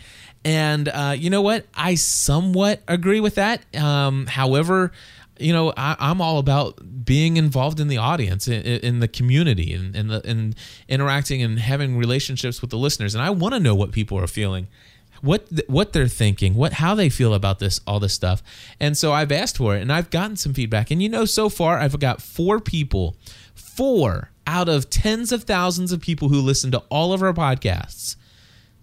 [0.45, 1.65] And uh, you know what?
[1.73, 3.63] I somewhat agree with that.
[3.75, 4.91] Um, however,
[5.39, 9.73] you know, I, am all about being involved in the audience, in, in the community,
[9.73, 10.55] and, and, the, and
[10.87, 13.15] interacting and having relationships with the listeners.
[13.15, 14.67] And I want to know what people are feeling
[15.23, 18.43] what what they're thinking, what how they feel about this all this stuff.
[18.77, 20.91] And so I've asked for it and I've gotten some feedback.
[20.91, 23.15] And you know so far I've got 4 people,
[23.55, 28.17] 4 out of tens of thousands of people who listen to all of our podcasts.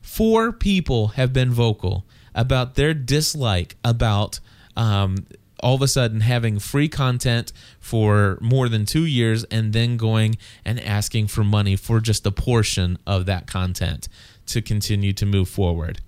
[0.01, 4.41] 4 people have been vocal about their dislike about
[4.77, 5.27] um,
[5.63, 10.39] all of a sudden having free content for more than two years and then going
[10.65, 14.09] and asking for money for just a portion of that content
[14.47, 16.01] to continue to move forward.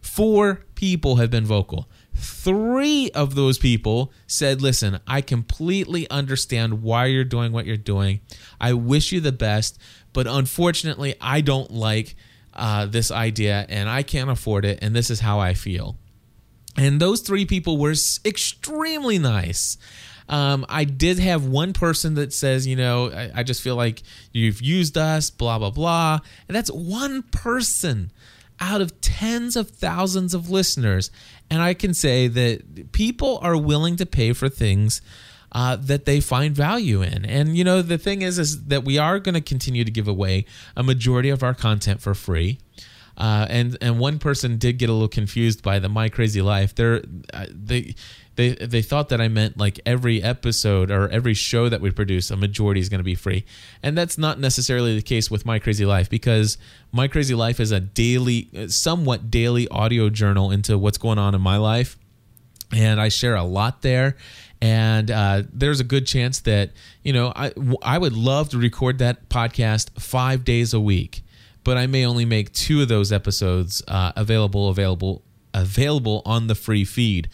[0.00, 1.88] Four people have been vocal.
[2.14, 8.20] Three of those people said, Listen, I completely understand why you're doing what you're doing.
[8.60, 9.78] I wish you the best,
[10.12, 12.16] but unfortunately, I don't like
[12.54, 15.96] uh, this idea and I can't afford it, and this is how I feel.
[16.76, 19.78] And those three people were extremely nice.
[20.28, 24.02] Um, I did have one person that says, you know, I, I, just feel like
[24.30, 26.18] you've used us, blah, blah, blah.
[26.46, 28.12] And that's one person
[28.60, 31.10] out of tens of thousands of listeners.
[31.50, 35.00] And I can say that people are willing to pay for things
[35.52, 37.24] uh, that they find value in.
[37.24, 40.08] And you know, the thing is, is that we are going to continue to give
[40.08, 40.44] away
[40.76, 42.58] a majority of our content for free.
[43.16, 46.74] Uh, and and one person did get a little confused by the My Crazy Life.
[46.76, 47.02] They're
[47.34, 47.96] uh, they
[48.38, 52.30] they they thought that I meant like every episode or every show that we produce,
[52.30, 53.44] a majority is going to be free,
[53.82, 56.56] and that's not necessarily the case with My Crazy Life because
[56.92, 61.40] My Crazy Life is a daily, somewhat daily audio journal into what's going on in
[61.40, 61.98] my life,
[62.72, 64.16] and I share a lot there.
[64.60, 66.70] And uh, there's a good chance that
[67.02, 71.22] you know I I would love to record that podcast five days a week,
[71.64, 76.54] but I may only make two of those episodes uh, available available available on the
[76.54, 77.28] free feed.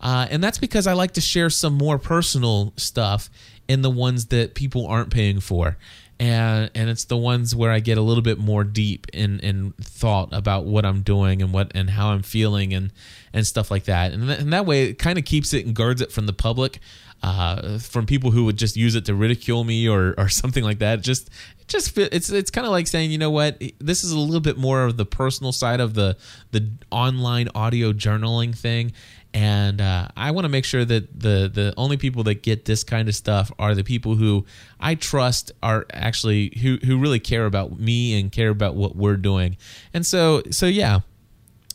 [0.00, 3.30] Uh, and that's because I like to share some more personal stuff
[3.66, 5.76] in the ones that people aren't paying for.
[6.20, 9.72] And, and it's the ones where I get a little bit more deep in, in
[9.80, 12.90] thought about what I'm doing and what and how I'm feeling and
[13.32, 14.12] and stuff like that.
[14.12, 16.32] And, th- and that way, it kind of keeps it and guards it from the
[16.32, 16.80] public,
[17.22, 20.80] uh, from people who would just use it to ridicule me or or something like
[20.80, 21.02] that.
[21.02, 21.30] Just
[21.68, 24.56] just it's it's kind of like saying, you know what, this is a little bit
[24.56, 26.16] more of the personal side of the
[26.50, 28.92] the online audio journaling thing,
[29.38, 32.82] and uh, I want to make sure that the the only people that get this
[32.82, 34.44] kind of stuff are the people who
[34.80, 39.16] I trust are actually who who really care about me and care about what we're
[39.16, 39.56] doing.
[39.94, 41.00] And so so yeah,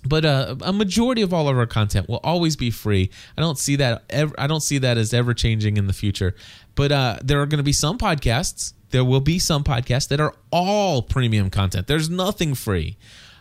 [0.06, 3.10] but uh, a majority of all of our content will always be free.
[3.38, 6.36] I don't see that ever, I don't see that as ever changing in the future.
[6.76, 8.74] But uh, there are going to be some podcasts.
[8.90, 11.88] There will be some podcasts that are all premium content.
[11.88, 12.98] There's nothing free,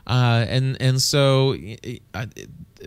[0.07, 1.57] uh, and and so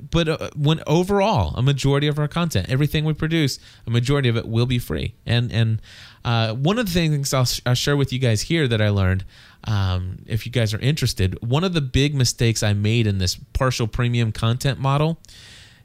[0.09, 4.37] but uh, when overall a majority of our content everything we produce a majority of
[4.37, 5.15] it will be free.
[5.25, 5.81] And and
[6.23, 9.23] uh, one of the things I'll, I'll, share with you guys here that i learned
[9.65, 13.35] um, if you guys are interested one of the big mistakes i made in this
[13.53, 15.19] partial premium content model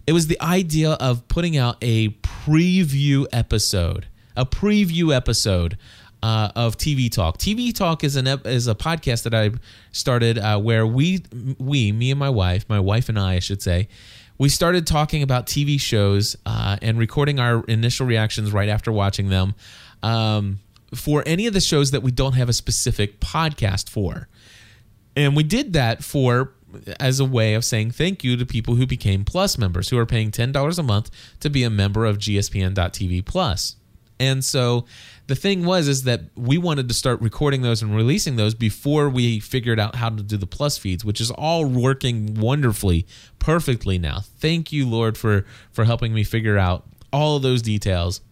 [0.06, 5.76] it was the idea of putting out a preview episode a preview episode
[6.22, 7.38] uh, of TV Talk.
[7.38, 9.50] TV Talk is an is a podcast that I
[9.92, 11.22] started uh, where we
[11.58, 13.88] we me and my wife, my wife and I, I should say,
[14.38, 19.28] we started talking about TV shows uh, and recording our initial reactions right after watching
[19.28, 19.54] them
[20.02, 20.60] um,
[20.94, 24.28] for any of the shows that we don't have a specific podcast for,
[25.16, 26.52] and we did that for
[27.00, 30.06] as a way of saying thank you to people who became Plus members who are
[30.06, 33.76] paying ten dollars a month to be a member of GSPN.TV Plus.
[34.20, 34.84] And so
[35.30, 39.08] the thing was is that we wanted to start recording those and releasing those before
[39.08, 43.06] we figured out how to do the plus feeds, which is all working wonderfully,
[43.38, 44.22] perfectly now.
[44.38, 48.22] Thank you, Lord, for for helping me figure out all of those details.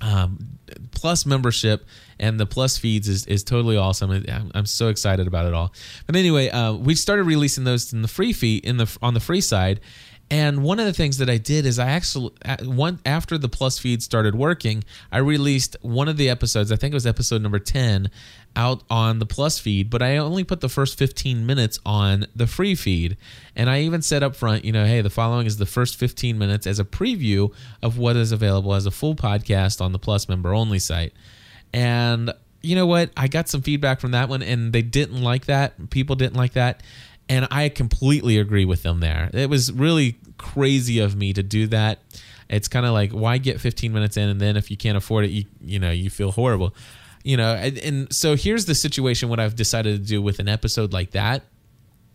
[0.00, 0.58] Um,
[0.92, 1.84] plus membership
[2.18, 4.10] and the plus feeds is, is totally awesome.
[4.10, 5.74] I'm, I'm so excited about it all.
[6.06, 9.20] But anyway, uh, we started releasing those in the free feed in the on the
[9.20, 9.80] free side,
[10.30, 13.78] and one of the things that I did is I actually one after the plus
[13.78, 16.70] feed started working, I released one of the episodes.
[16.70, 18.10] I think it was episode number ten,
[18.54, 19.90] out on the plus feed.
[19.90, 23.16] But I only put the first fifteen minutes on the free feed,
[23.56, 26.38] and I even said up front, you know, hey, the following is the first fifteen
[26.38, 27.52] minutes as a preview
[27.82, 31.12] of what is available as a full podcast on the plus member only site.
[31.72, 33.10] And you know what?
[33.16, 35.90] I got some feedback from that one, and they didn't like that.
[35.90, 36.82] People didn't like that
[37.30, 39.30] and I completely agree with them there.
[39.32, 42.00] It was really crazy of me to do that.
[42.48, 45.24] It's kind of like why get 15 minutes in and then if you can't afford
[45.24, 46.74] it, you you know you feel horrible,
[47.22, 47.54] you know.
[47.54, 49.28] And, and so here's the situation.
[49.28, 51.44] What I've decided to do with an episode like that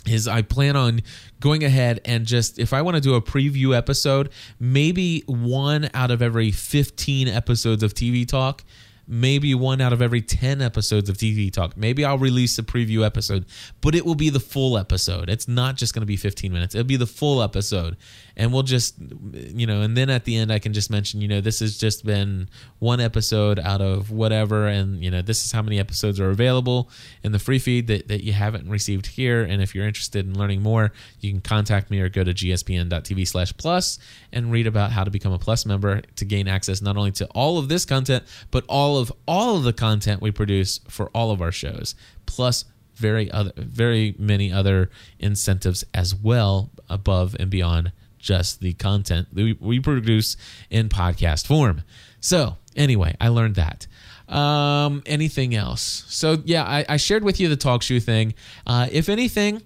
[0.06, 1.02] is I plan on
[1.40, 6.12] going ahead and just if I want to do a preview episode, maybe one out
[6.12, 8.66] of every 15 episodes of TV Talk
[9.08, 11.78] maybe one out of every 10 episodes of TV Talk.
[11.78, 13.46] Maybe I'll release a preview episode,
[13.82, 15.30] but it will be the full episode.
[15.30, 17.98] It's not just going to be 15 minutes, it'll be the full episode
[18.38, 18.96] and we'll just
[19.34, 21.78] you know and then at the end i can just mention you know this has
[21.78, 22.50] just been
[22.80, 26.90] one episode out of whatever and you know this is how many episodes are available
[27.24, 30.38] in the free feed that, that you haven't received here and if you're interested in
[30.38, 33.98] learning more you can contact me or go to gspn.tv slash plus
[34.32, 37.26] and read about how to become a plus member to gain access not only to
[37.28, 41.32] all of this content but all of all of the content we produce for all
[41.32, 42.66] of our shows plus
[42.96, 44.90] very other very many other
[45.20, 50.36] incentives as well above and beyond just the content we, we produce
[50.70, 51.84] in podcast form.
[52.20, 53.86] So, anyway, I learned that.
[54.28, 56.04] Um, anything else?
[56.08, 58.34] So, yeah, I, I shared with you the TalkShoe thing.
[58.66, 59.62] Uh, if anything,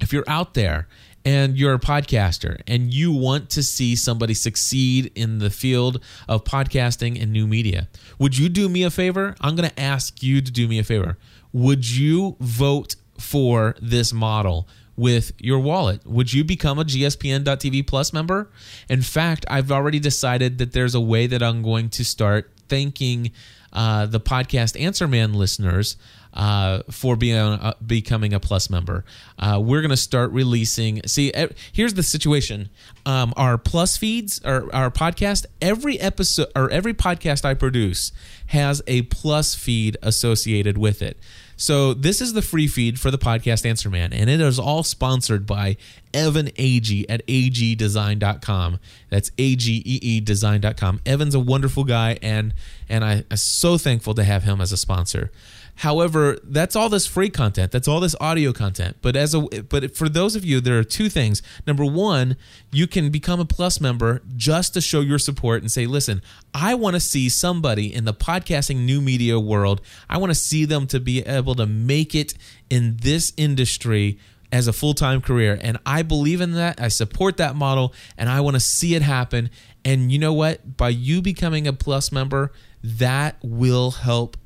[0.00, 0.88] if you're out there
[1.24, 6.44] and you're a podcaster and you want to see somebody succeed in the field of
[6.44, 9.34] podcasting and new media, would you do me a favor?
[9.40, 11.18] I'm going to ask you to do me a favor.
[11.52, 14.66] Would you vote for this model
[14.96, 16.06] with your wallet.
[16.06, 18.50] Would you become a GSPN.TV Plus member?
[18.88, 23.30] In fact, I've already decided that there's a way that I'm going to start thanking
[23.72, 25.96] uh, the podcast Answer Man listeners
[26.34, 29.04] uh, for being uh, becoming a plus member.
[29.38, 31.02] Uh, we're going to start releasing.
[31.06, 31.32] See,
[31.72, 32.68] here's the situation:
[33.06, 38.12] um, our plus feeds, our our podcast, every episode or every podcast I produce
[38.46, 41.18] has a plus feed associated with it.
[41.60, 44.82] So this is the free feed for the podcast Answer Man, and it is all
[44.82, 45.76] sponsored by
[46.14, 48.78] Evan Agee at ageedesign.com.
[49.10, 51.00] That's A-G-E-E design.com.
[51.04, 52.54] Evan's a wonderful guy, and
[52.88, 55.30] and I'm so thankful to have him as a sponsor.
[55.76, 57.72] However, that's all this free content.
[57.72, 58.96] That's all this audio content.
[59.00, 61.42] But as a but for those of you, there are two things.
[61.66, 62.36] Number one,
[62.72, 66.74] you can become a plus member just to show your support and say, listen, I
[66.74, 69.80] want to see somebody in the podcasting new media world.
[70.08, 72.34] I want to see them to be able to make it
[72.68, 74.18] in this industry
[74.52, 75.58] as a full time career.
[75.60, 76.80] And I believe in that.
[76.80, 79.50] I support that model and I want to see it happen.
[79.84, 80.76] And you know what?
[80.76, 82.52] By you becoming a plus member,
[82.82, 84.36] that will help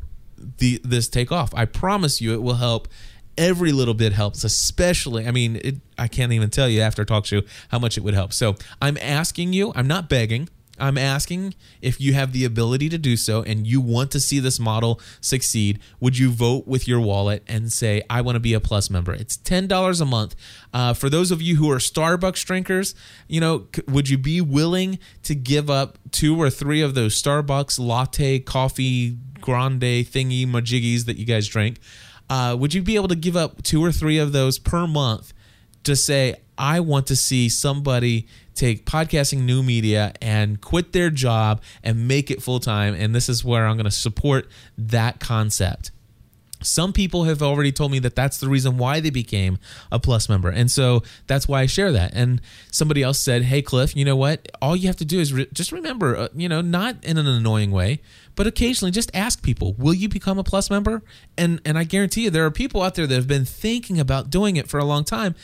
[0.58, 1.54] the this take off.
[1.54, 2.88] I promise you, it will help.
[3.36, 5.26] Every little bit helps, especially.
[5.26, 8.32] I mean, it, I can't even tell you after TalkShoe how much it would help.
[8.32, 9.72] So I'm asking you.
[9.74, 10.48] I'm not begging.
[10.78, 14.40] I'm asking if you have the ability to do so and you want to see
[14.40, 18.54] this model succeed, would you vote with your wallet and say, I want to be
[18.54, 19.12] a plus member?
[19.12, 20.34] It's $10 a month.
[20.72, 22.94] Uh, for those of you who are Starbucks drinkers,
[23.28, 27.78] you know, would you be willing to give up two or three of those Starbucks
[27.78, 31.78] latte, coffee, grande thingy majiggies that you guys drink?
[32.28, 35.32] Uh, would you be able to give up two or three of those per month
[35.84, 41.60] to say, I want to see somebody take podcasting new media and quit their job
[41.82, 42.94] and make it full time.
[42.94, 44.48] And this is where I'm going to support
[44.78, 45.90] that concept.
[46.64, 49.58] Some people have already told me that that's the reason why they became
[49.92, 50.48] a plus member.
[50.48, 52.12] And so that's why I share that.
[52.14, 52.40] And
[52.70, 54.48] somebody else said, Hey, Cliff, you know what?
[54.62, 57.26] All you have to do is re- just remember, uh, you know, not in an
[57.26, 58.00] annoying way,
[58.34, 61.02] but occasionally just ask people, Will you become a plus member?
[61.36, 64.30] And, and I guarantee you, there are people out there that have been thinking about
[64.30, 65.34] doing it for a long time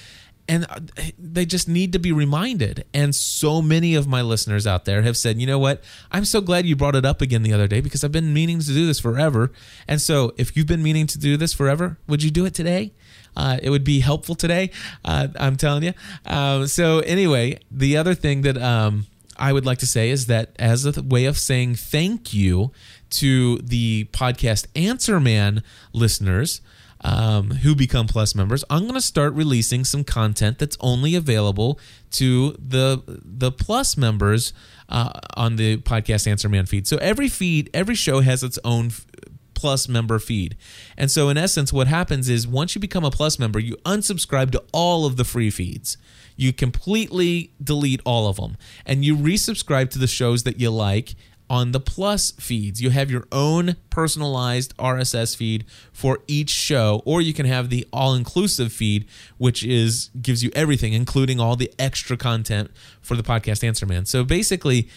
[0.51, 0.81] and uh,
[1.17, 2.85] they just need to be reminded.
[2.93, 5.81] And so many of my listeners out there have said, you know what?
[6.11, 8.59] I'm so glad you brought it up again the other day because I've been meaning
[8.59, 9.53] to do this forever.
[9.87, 12.93] And so if you've been meaning to do this forever, would you do it today?
[13.37, 14.73] Uh, it would be helpful today.
[15.05, 15.93] Uh, I'm telling you.
[16.27, 20.51] Um, so anyway, the other thing that um, I would like to say is that
[20.59, 22.73] as a way of saying thank you
[23.11, 26.61] to the podcast Answer Man listeners
[27.03, 31.79] um, who become Plus members, I'm going to start releasing some content that's only available
[32.13, 34.53] to the the Plus members
[34.89, 36.87] uh, on the podcast Answer Man feed.
[36.87, 38.87] So every feed, every show has its own.
[38.87, 39.07] F-
[39.53, 40.57] plus member feed.
[40.97, 44.53] And so in essence what happens is once you become a plus member, you unsubscribe
[44.53, 45.99] to all of the free feeds.
[46.35, 51.15] You completely delete all of them and you resubscribe to the shows that you like
[51.51, 52.81] on the plus feeds.
[52.81, 57.87] You have your own personalized RSS feed for each show or you can have the
[57.93, 62.71] all-inclusive feed which is gives you everything including all the extra content
[63.03, 64.07] for the podcast Answer Man.
[64.07, 64.89] So basically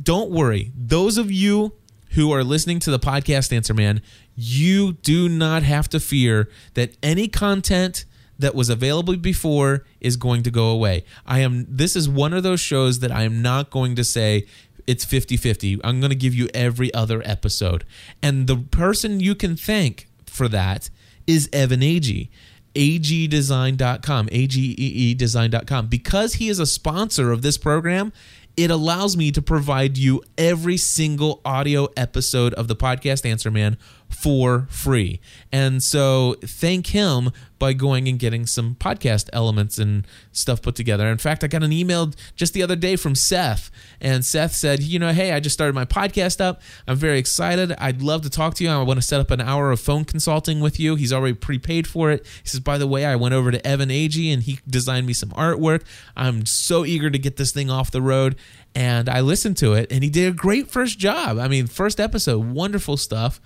[0.00, 0.72] don't worry.
[0.76, 1.74] Those of you
[2.10, 4.02] who are listening to the podcast Answer Man,
[4.34, 8.04] you do not have to fear that any content
[8.40, 11.04] that was available before is going to go away.
[11.26, 14.46] I am this is one of those shows that I am not going to say
[14.86, 15.80] it's 50-50.
[15.84, 17.84] I'm going to give you every other episode.
[18.22, 20.90] And the person you can thank for that
[21.26, 22.28] is Evan Agee
[22.74, 28.12] ageedesign.com a-g-e-e design.com because he is a sponsor of this program
[28.56, 33.76] it allows me to provide you every single audio episode of the podcast Answer Man
[34.10, 35.20] for free.
[35.52, 37.30] And so thank him
[37.60, 41.06] by going and getting some podcast elements and stuff put together.
[41.06, 44.82] In fact, I got an email just the other day from Seth, and Seth said,
[44.82, 46.62] You know, hey, I just started my podcast up.
[46.88, 47.72] I'm very excited.
[47.78, 48.70] I'd love to talk to you.
[48.70, 50.96] I want to set up an hour of phone consulting with you.
[50.96, 52.26] He's already prepaid for it.
[52.42, 55.12] He says, By the way, I went over to Evan Agee and he designed me
[55.12, 55.82] some artwork.
[56.16, 58.36] I'm so eager to get this thing off the road
[58.74, 61.38] and I listened to it, and he did a great first job.
[61.38, 63.40] I mean, first episode, wonderful stuff,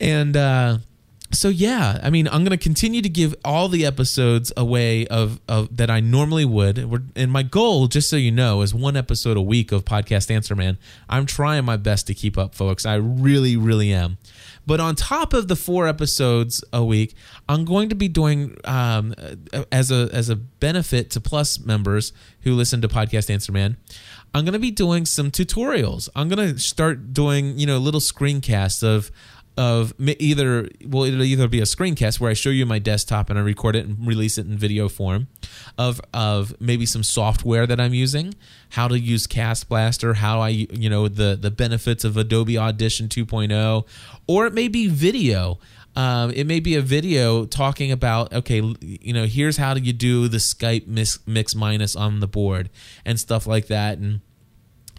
[0.00, 0.78] and uh,
[1.30, 5.40] so yeah, I mean, I'm going to continue to give all the episodes away of,
[5.46, 6.78] of that I normally would.
[7.16, 10.54] And my goal, just so you know, is one episode a week of podcast Answer
[10.54, 10.78] Man.
[11.08, 12.86] I'm trying my best to keep up, folks.
[12.86, 14.16] I really, really am.
[14.66, 17.14] But on top of the four episodes a week,
[17.48, 19.14] I'm going to be doing um,
[19.72, 23.76] as a as a benefit to Plus members who listen to podcast Answer Man.
[24.34, 26.08] I'm going to be doing some tutorials.
[26.14, 29.10] I'm going to start doing, you know, little screencasts of
[29.58, 33.36] of either well it'll either be a screencast where I show you my desktop and
[33.36, 35.26] I record it and release it in video form
[35.76, 38.34] of of maybe some software that I'm using,
[38.70, 43.84] how to use CastBlaster, how I you know the the benefits of Adobe Audition 2.0
[44.28, 45.58] or it may be video.
[45.96, 49.92] Um, it may be a video talking about okay, you know, here's how do you
[49.92, 52.70] do the Skype mix, mix minus on the board
[53.04, 54.20] and stuff like that and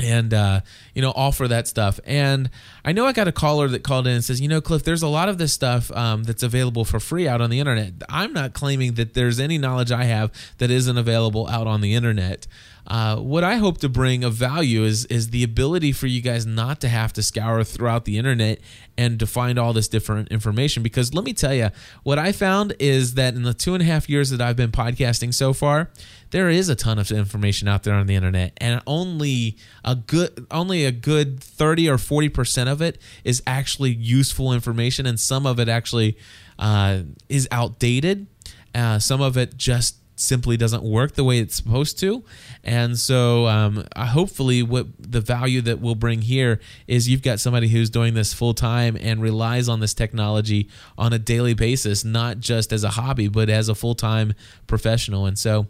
[0.01, 0.61] and uh,
[0.93, 1.99] you know offer that stuff.
[2.05, 2.49] And
[2.83, 5.03] i know i got a caller that called in and says you know cliff there's
[5.03, 7.93] a lot of this stuff um, that's available for free out on the internet.
[8.09, 11.93] I'm not claiming that there's any knowledge i have that isn't available out on the
[11.93, 12.47] internet.
[12.87, 16.47] Uh, what I hope to bring of value is is the ability for you guys
[16.47, 18.59] not to have to scour throughout the internet
[18.97, 20.81] and to find all this different information.
[20.81, 21.69] Because let me tell you,
[22.01, 24.71] what I found is that in the two and a half years that I've been
[24.71, 25.91] podcasting so far,
[26.31, 30.47] there is a ton of information out there on the internet, and only a good
[30.49, 35.45] only a good thirty or forty percent of it is actually useful information, and some
[35.45, 36.17] of it actually
[36.57, 38.27] uh, is outdated.
[38.73, 42.23] Uh, some of it just simply doesn't work the way it's supposed to.
[42.63, 47.69] And so, um, hopefully, what the value that we'll bring here is you've got somebody
[47.69, 52.39] who's doing this full time and relies on this technology on a daily basis, not
[52.39, 54.33] just as a hobby, but as a full time
[54.67, 55.25] professional.
[55.25, 55.67] And so,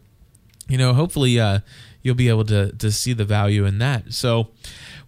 [0.68, 1.60] you know, hopefully, uh,
[2.02, 4.14] you'll be able to to see the value in that.
[4.14, 4.50] So,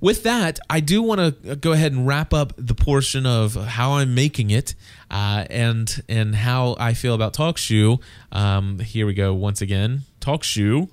[0.01, 3.93] with that, I do want to go ahead and wrap up the portion of how
[3.93, 4.75] I'm making it
[5.09, 8.01] uh, and and how I feel about TalkShoe.
[8.31, 10.01] Um, here we go once again.
[10.19, 10.89] TalkShoe.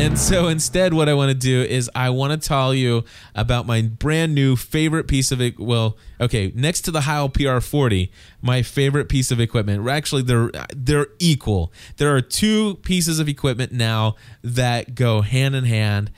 [0.00, 3.66] And so instead, what I want to do is I want to tell you about
[3.66, 5.60] my brand new favorite piece of it.
[5.60, 8.08] Well, okay, next to the Heil PR40,
[8.40, 9.86] my favorite piece of equipment.
[9.86, 11.70] Actually, they're they're equal.
[11.98, 16.10] There are two pieces of equipment now that go hand in hand.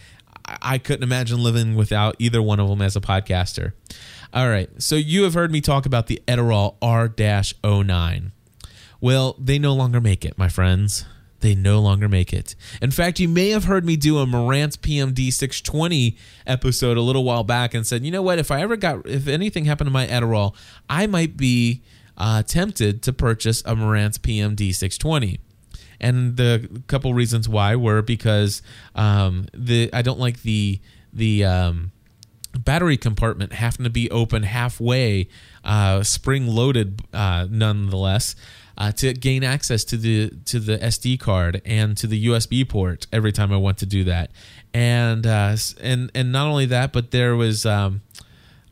[0.47, 3.73] I couldn't imagine living without either one of them as a podcaster.
[4.33, 8.31] All right, so you have heard me talk about the Edirol R-09.
[9.01, 11.05] Well, they no longer make it, my friends
[11.43, 12.55] they no longer make it.
[12.81, 16.17] In fact, you may have heard me do a Marantz PMD 620
[16.47, 19.29] episode a little while back and said, you know what, if I ever got, if
[19.29, 20.55] anything happened to my Edirol,
[20.89, 21.83] I might be
[22.17, 25.41] uh, tempted to purchase a Marantz PMD 620.
[26.01, 28.63] And the couple reasons why were because
[28.95, 30.81] um, the I don't like the
[31.13, 31.93] the um,
[32.59, 35.29] battery compartment having to be open halfway,
[35.65, 38.35] uh, spring loaded, uh, nonetheless.
[38.79, 43.07] Uh, to gain access to the to the SD card and to the USB port
[43.13, 44.31] every time I want to do that.
[44.75, 47.67] And uh, and and not only that, but there was.
[47.67, 48.03] Um,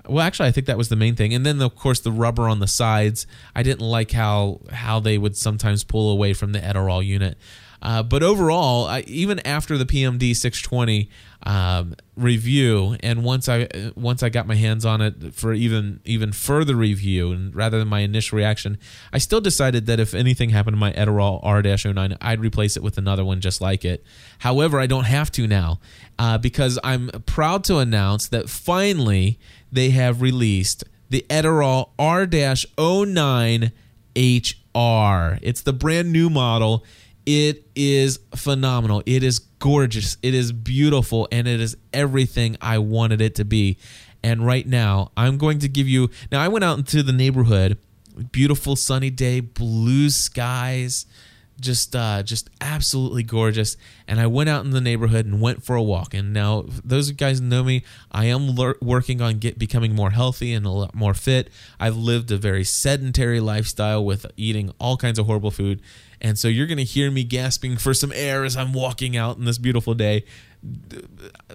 [0.09, 2.48] well, actually, I think that was the main thing, and then of course the rubber
[2.48, 3.26] on the sides.
[3.55, 7.36] I didn't like how how they would sometimes pull away from the Edirol unit.
[7.83, 11.09] Uh, but overall, I, even after the PMD 620
[11.45, 16.33] um, review, and once I once I got my hands on it for even even
[16.33, 18.78] further review, and rather than my initial reaction,
[19.12, 22.99] I still decided that if anything happened to my Edirol R-09, I'd replace it with
[22.99, 24.05] another one just like it.
[24.41, 25.81] However, I don't have to now
[26.18, 29.39] uh, because I'm proud to announce that finally
[29.72, 33.72] they have released the Edirol R-09
[34.16, 35.39] HR.
[35.43, 36.85] It's the brand new model.
[37.26, 39.02] It is phenomenal.
[39.06, 40.16] It is gorgeous.
[40.22, 43.76] It is beautiful and it is everything I wanted it to be.
[44.22, 47.78] And right now, I'm going to give you Now I went out into the neighborhood.
[48.32, 51.06] Beautiful sunny day, blue skies,
[51.60, 53.76] just uh, just absolutely gorgeous.
[54.08, 56.12] And I went out in the neighborhood and went for a walk.
[56.14, 60.10] And now, those of you guys know me, I am working on get becoming more
[60.10, 61.48] healthy and a lot more fit.
[61.78, 65.80] I've lived a very sedentary lifestyle with eating all kinds of horrible food.
[66.20, 69.38] And so you're going to hear me gasping for some air as I'm walking out
[69.38, 70.24] in this beautiful day.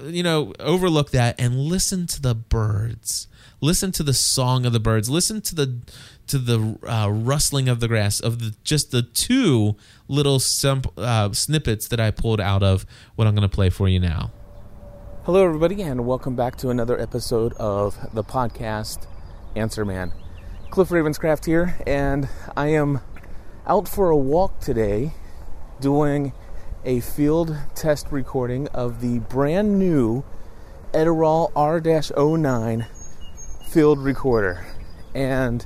[0.03, 3.28] You know, overlook that and listen to the birds.
[3.61, 5.09] Listen to the song of the birds.
[5.09, 5.80] Listen to the
[6.28, 9.76] to the uh, rustling of the grass of the just the two
[10.07, 12.86] little simp, uh, snippets that I pulled out of
[13.16, 14.32] what I'm going to play for you now.
[15.24, 19.07] Hello, everybody, and welcome back to another episode of the podcast
[19.55, 20.11] Answer Man.
[20.70, 22.99] Cliff Ravenscraft here, and I am
[23.68, 25.11] out for a walk today
[25.80, 26.32] doing
[26.84, 30.24] a field test recording of the brand new
[30.93, 32.86] Edirol R-09
[33.68, 34.63] field recorder.
[35.16, 35.66] And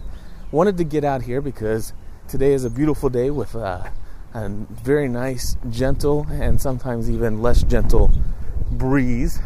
[0.50, 1.92] wanted to get out here because
[2.30, 3.92] today is a beautiful day with a,
[4.34, 8.12] a very nice, gentle, and sometimes even less gentle
[8.72, 9.40] breeze.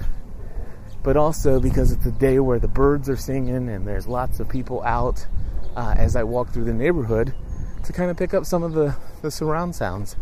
[1.02, 4.48] But also because it's a day where the birds are singing and there's lots of
[4.48, 5.26] people out
[5.76, 7.34] uh, as I walk through the neighborhood
[7.84, 10.16] to kind of pick up some of the, the surround sounds.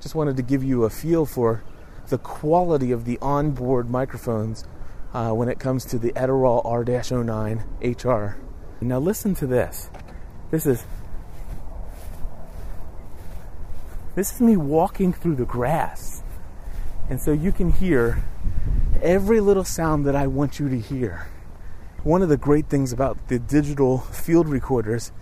[0.00, 1.62] Just wanted to give you a feel for
[2.08, 4.66] the quality of the onboard microphones
[5.14, 8.38] uh, when it comes to the Edirol R-09 HR.
[8.80, 9.90] Now listen to this.
[10.50, 10.84] This is
[14.14, 16.22] this is me walking through the grass.
[17.08, 18.22] And so you can hear
[19.00, 21.28] every little sound that I want you to hear.
[22.02, 25.12] One of the great things about the digital field recorders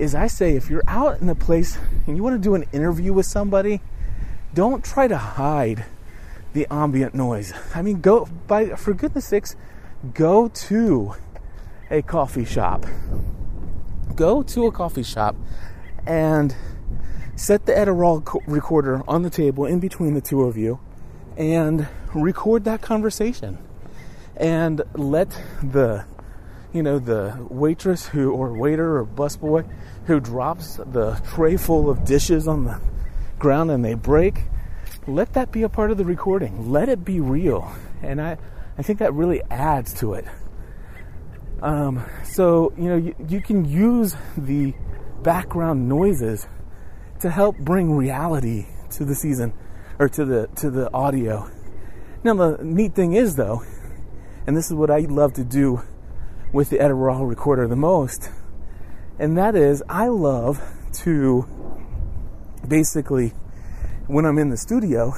[0.00, 2.64] is I say if you're out in a place and you want to do an
[2.72, 3.80] interview with somebody,
[4.54, 5.84] don't try to hide
[6.54, 7.52] the ambient noise.
[7.74, 9.54] I mean, go by for goodness sakes,
[10.14, 11.14] go to
[11.90, 12.86] a coffee shop.
[14.14, 15.36] Go to a coffee shop
[16.06, 16.56] and
[17.36, 17.74] set the
[18.24, 20.80] co- recorder on the table in between the two of you
[21.36, 23.58] and record that conversation
[24.36, 25.30] and let
[25.62, 26.04] the
[26.72, 29.68] you know the waitress who or waiter or busboy
[30.06, 32.80] who drops the tray full of dishes on the
[33.38, 34.44] ground and they break
[35.06, 36.70] let that be a part of the recording.
[36.70, 37.72] Let it be real.
[38.02, 38.36] And i
[38.78, 40.24] i think that really adds to it.
[41.62, 44.74] Um, so you know you, you can use the
[45.22, 46.46] background noises
[47.20, 49.52] to help bring reality to the season
[49.98, 51.50] or to the to the audio.
[52.24, 53.62] Now the neat thing is though
[54.46, 55.82] and this is what i love to do
[56.52, 58.30] with the Edirol recorder the most,
[59.18, 60.60] and that is I love
[61.04, 61.46] to
[62.66, 63.32] basically,
[64.06, 65.14] when I'm in the studio,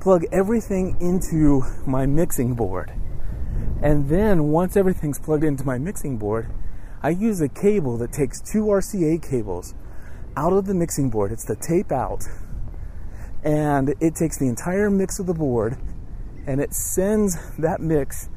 [0.00, 2.92] plug everything into my mixing board.
[3.82, 6.50] And then once everything's plugged into my mixing board,
[7.02, 9.74] I use a cable that takes two RCA cables
[10.36, 11.32] out of the mixing board.
[11.32, 12.24] It's the tape out.
[13.44, 15.78] And it takes the entire mix of the board
[16.46, 18.28] and it sends that mix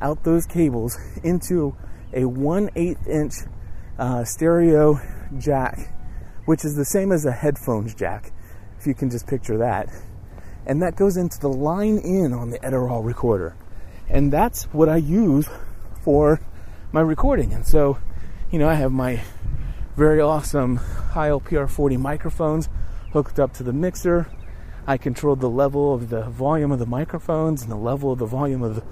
[0.00, 1.76] out those cables into
[2.12, 3.34] a 1 8 inch
[3.98, 5.00] uh, stereo
[5.38, 5.92] jack,
[6.46, 8.32] which is the same as a headphones jack,
[8.78, 9.88] if you can just picture that.
[10.66, 13.56] And that goes into the line in on the Edirol recorder.
[14.08, 15.48] And that's what I use
[16.02, 16.40] for
[16.92, 17.52] my recording.
[17.52, 17.98] And so,
[18.50, 19.22] you know, I have my
[19.96, 22.68] very awesome Heil PR40 microphones
[23.12, 24.28] hooked up to the mixer.
[24.86, 28.26] I control the level of the volume of the microphones and the level of the
[28.26, 28.82] volume of the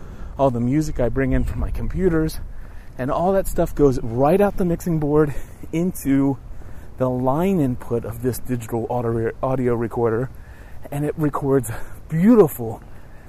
[0.43, 2.41] all the music I bring in from my computers,
[2.99, 5.33] and all that stuff goes right out the mixing board
[5.73, 6.37] into
[6.99, 10.31] the line input of this digital audio, recorder,
[10.91, 11.71] and it records
[12.09, 12.83] beautiful,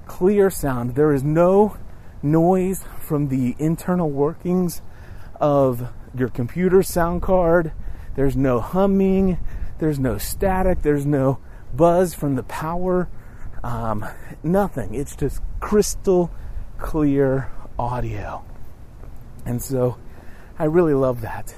[0.08, 0.96] clear sound.
[0.96, 1.78] There is no
[2.24, 4.82] noise from the internal workings
[5.40, 7.74] of your computer sound card.
[8.16, 9.38] There's no humming,
[9.78, 11.38] there's no static, there's no
[11.76, 13.08] buzz from the power,
[13.64, 14.04] um,
[14.42, 14.96] nothing.
[14.96, 16.32] It's just crystal
[16.78, 18.44] clear audio.
[19.46, 19.98] And so
[20.58, 21.56] I really love that.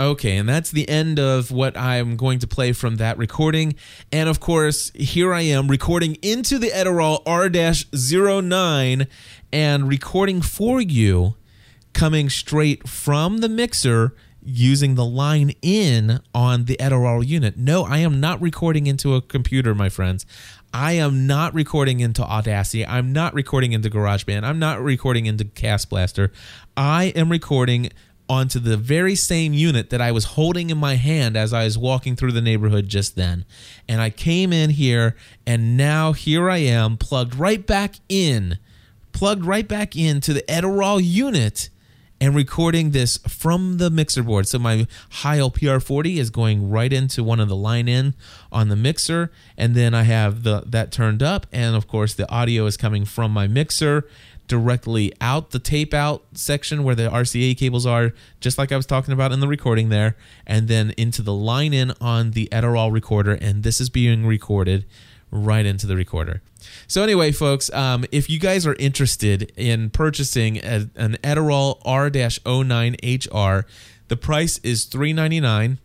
[0.00, 3.74] Okay, and that's the end of what I'm going to play from that recording.
[4.12, 9.08] And of course, here I am recording into the Edirol R-09
[9.52, 11.34] and recording for you
[11.94, 17.56] coming straight from the mixer using the line in on the Edirol unit.
[17.56, 20.24] No, I am not recording into a computer, my friends.
[20.72, 22.86] I am not recording into Audacity.
[22.86, 24.44] I'm not recording into GarageBand.
[24.44, 26.30] I'm not recording into CastBlaster.
[26.76, 27.90] I am recording
[28.28, 31.78] onto the very same unit that I was holding in my hand as I was
[31.78, 33.46] walking through the neighborhood just then.
[33.88, 35.16] And I came in here,
[35.46, 38.58] and now here I am plugged right back in,
[39.12, 41.70] plugged right back into the Edirol unit
[42.20, 44.48] and recording this from the mixer board.
[44.48, 48.14] So my Heil PR40 is going right into one of the line in
[48.50, 52.30] on the mixer, and then I have the that turned up, and of course the
[52.30, 54.08] audio is coming from my mixer
[54.48, 58.86] directly out the tape out section where the RCA cables are, just like I was
[58.86, 60.16] talking about in the recording there,
[60.46, 64.86] and then into the line in on the Edirol recorder, and this is being recorded
[65.30, 66.40] right into the recorder.
[66.90, 73.64] So anyway, folks, um, if you guys are interested in purchasing a, an Edirol R-09HR,
[74.08, 75.80] the price is 399.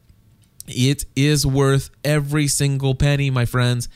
[0.66, 3.90] It is worth every single penny, my friends.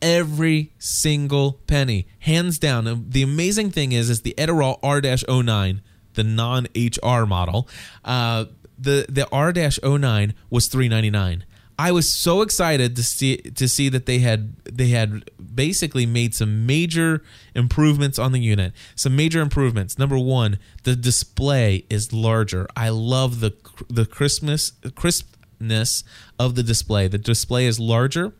[0.00, 3.04] Every single penny, hands down.
[3.06, 5.80] The amazing thing is, is the Edirol R-09,
[6.14, 7.68] the non-HR model.
[8.02, 8.46] Uh,
[8.78, 11.44] the the R-09 was 399
[11.78, 16.34] I was so excited to see to see that they had they had basically made
[16.34, 17.22] some major
[17.54, 18.72] improvements on the unit.
[18.94, 19.98] Some major improvements.
[19.98, 22.66] Number one, the display is larger.
[22.74, 23.54] I love the
[23.90, 26.02] the Christmas crispness
[26.38, 27.08] of the display.
[27.08, 28.32] The display is larger.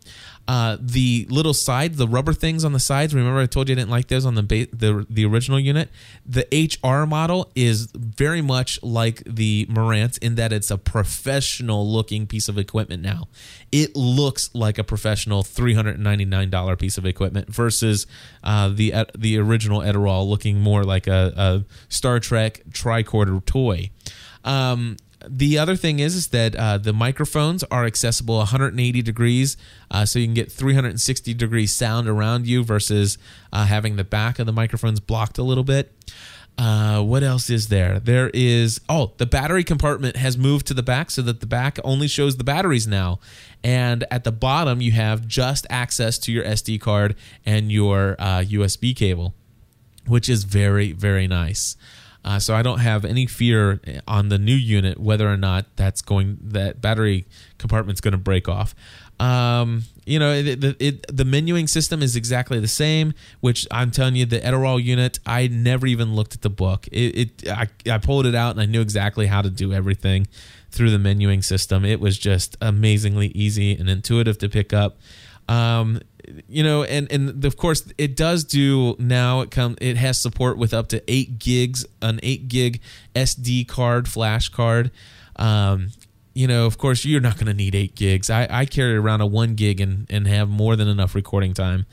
[0.49, 3.15] Uh, the little side, the rubber things on the sides.
[3.15, 5.91] Remember, I told you I didn't like those on the ba- the the original unit.
[6.25, 12.27] The HR model is very much like the Marantz in that it's a professional looking
[12.27, 13.03] piece of equipment.
[13.03, 13.29] Now,
[13.73, 18.07] it looks like a professional three hundred ninety nine dollar piece of equipment versus
[18.45, 23.91] uh, the the original Edirol looking more like a, a Star Trek tricorder toy.
[24.45, 24.97] Um,
[25.29, 29.57] the other thing is is that uh, the microphones are accessible 180 degrees,
[29.91, 33.19] uh, so you can get 360 degrees sound around you versus
[33.53, 35.93] uh, having the back of the microphones blocked a little bit.
[36.59, 38.01] Uh, what else is there?
[38.01, 41.79] There is oh, the battery compartment has moved to the back so that the back
[41.85, 43.19] only shows the batteries now,
[43.63, 47.15] and at the bottom you have just access to your SD card
[47.45, 49.35] and your USB uh, cable,
[50.07, 51.77] which is very very nice.
[52.27, 56.03] Uh, so I don't have any fear on the new unit whether or not that's
[56.03, 57.25] going that battery
[57.57, 58.75] compartment's going to break off.
[59.21, 63.15] Um, you know, it, it, it, the menuing system is exactly the same.
[63.41, 66.89] Which I'm telling you, the Edirol unit, I never even looked at the book.
[66.91, 70.27] It, I, I pulled it out and I knew exactly how to do everything
[70.71, 71.85] through the menuing system.
[71.85, 74.99] It was just amazingly easy and intuitive to pick up.
[75.49, 76.01] Um,
[76.49, 79.41] you know, and and of course it does do now.
[79.41, 82.81] It come it has support with up to eight gigs, an eight gig
[83.15, 84.91] SD card, flash card.
[85.37, 85.93] Um,
[86.35, 88.29] you know, of course, you're not going to need eight gigs.
[88.29, 91.87] I, I carry around a one gig and and have more than enough recording time.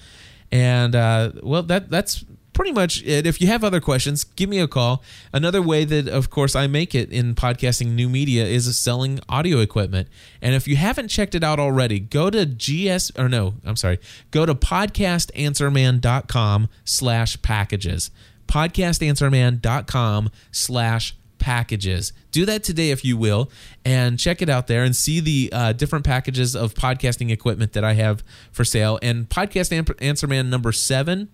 [0.52, 3.26] And uh, well, that that's pretty much it.
[3.26, 5.04] If you have other questions, give me a call.
[5.32, 9.60] Another way that, of course, I make it in podcasting new media is selling audio
[9.60, 10.08] equipment.
[10.42, 14.00] And if you haven't checked it out already, go to GS or no, I'm sorry,
[14.32, 18.12] go to podcastanswerman.com slash packages.
[18.48, 22.14] Podcastanswerman.com slash packages.
[22.32, 23.52] Do that today if you will,
[23.84, 27.84] and check it out there and see the uh, different packages of podcasting equipment that
[27.84, 28.98] I have for sale.
[29.02, 31.30] And Podcast Answer Man number seven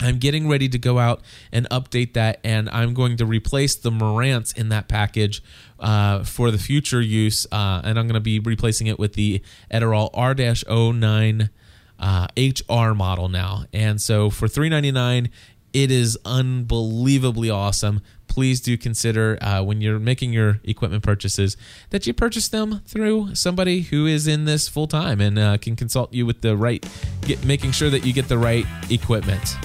[0.00, 1.20] I'm getting ready to go out
[1.52, 5.42] and update that, and I'm going to replace the Marantz in that package
[5.78, 9.42] uh, for the future use, uh, and I'm going to be replacing it with the
[9.70, 11.50] Edirol R-09
[11.98, 13.64] uh, HR model now.
[13.72, 15.30] And so for 3.99,
[15.72, 18.00] it is unbelievably awesome.
[18.26, 21.56] Please do consider uh, when you're making your equipment purchases
[21.90, 25.76] that you purchase them through somebody who is in this full time and uh, can
[25.76, 26.86] consult you with the right,
[27.22, 29.56] get, making sure that you get the right equipment.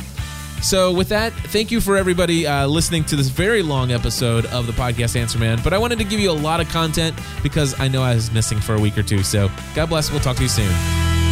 [0.62, 4.68] So, with that, thank you for everybody uh, listening to this very long episode of
[4.68, 5.60] the podcast Answer Man.
[5.64, 8.32] But I wanted to give you a lot of content because I know I was
[8.32, 9.24] missing for a week or two.
[9.24, 10.12] So, God bless.
[10.12, 11.27] We'll talk to you soon.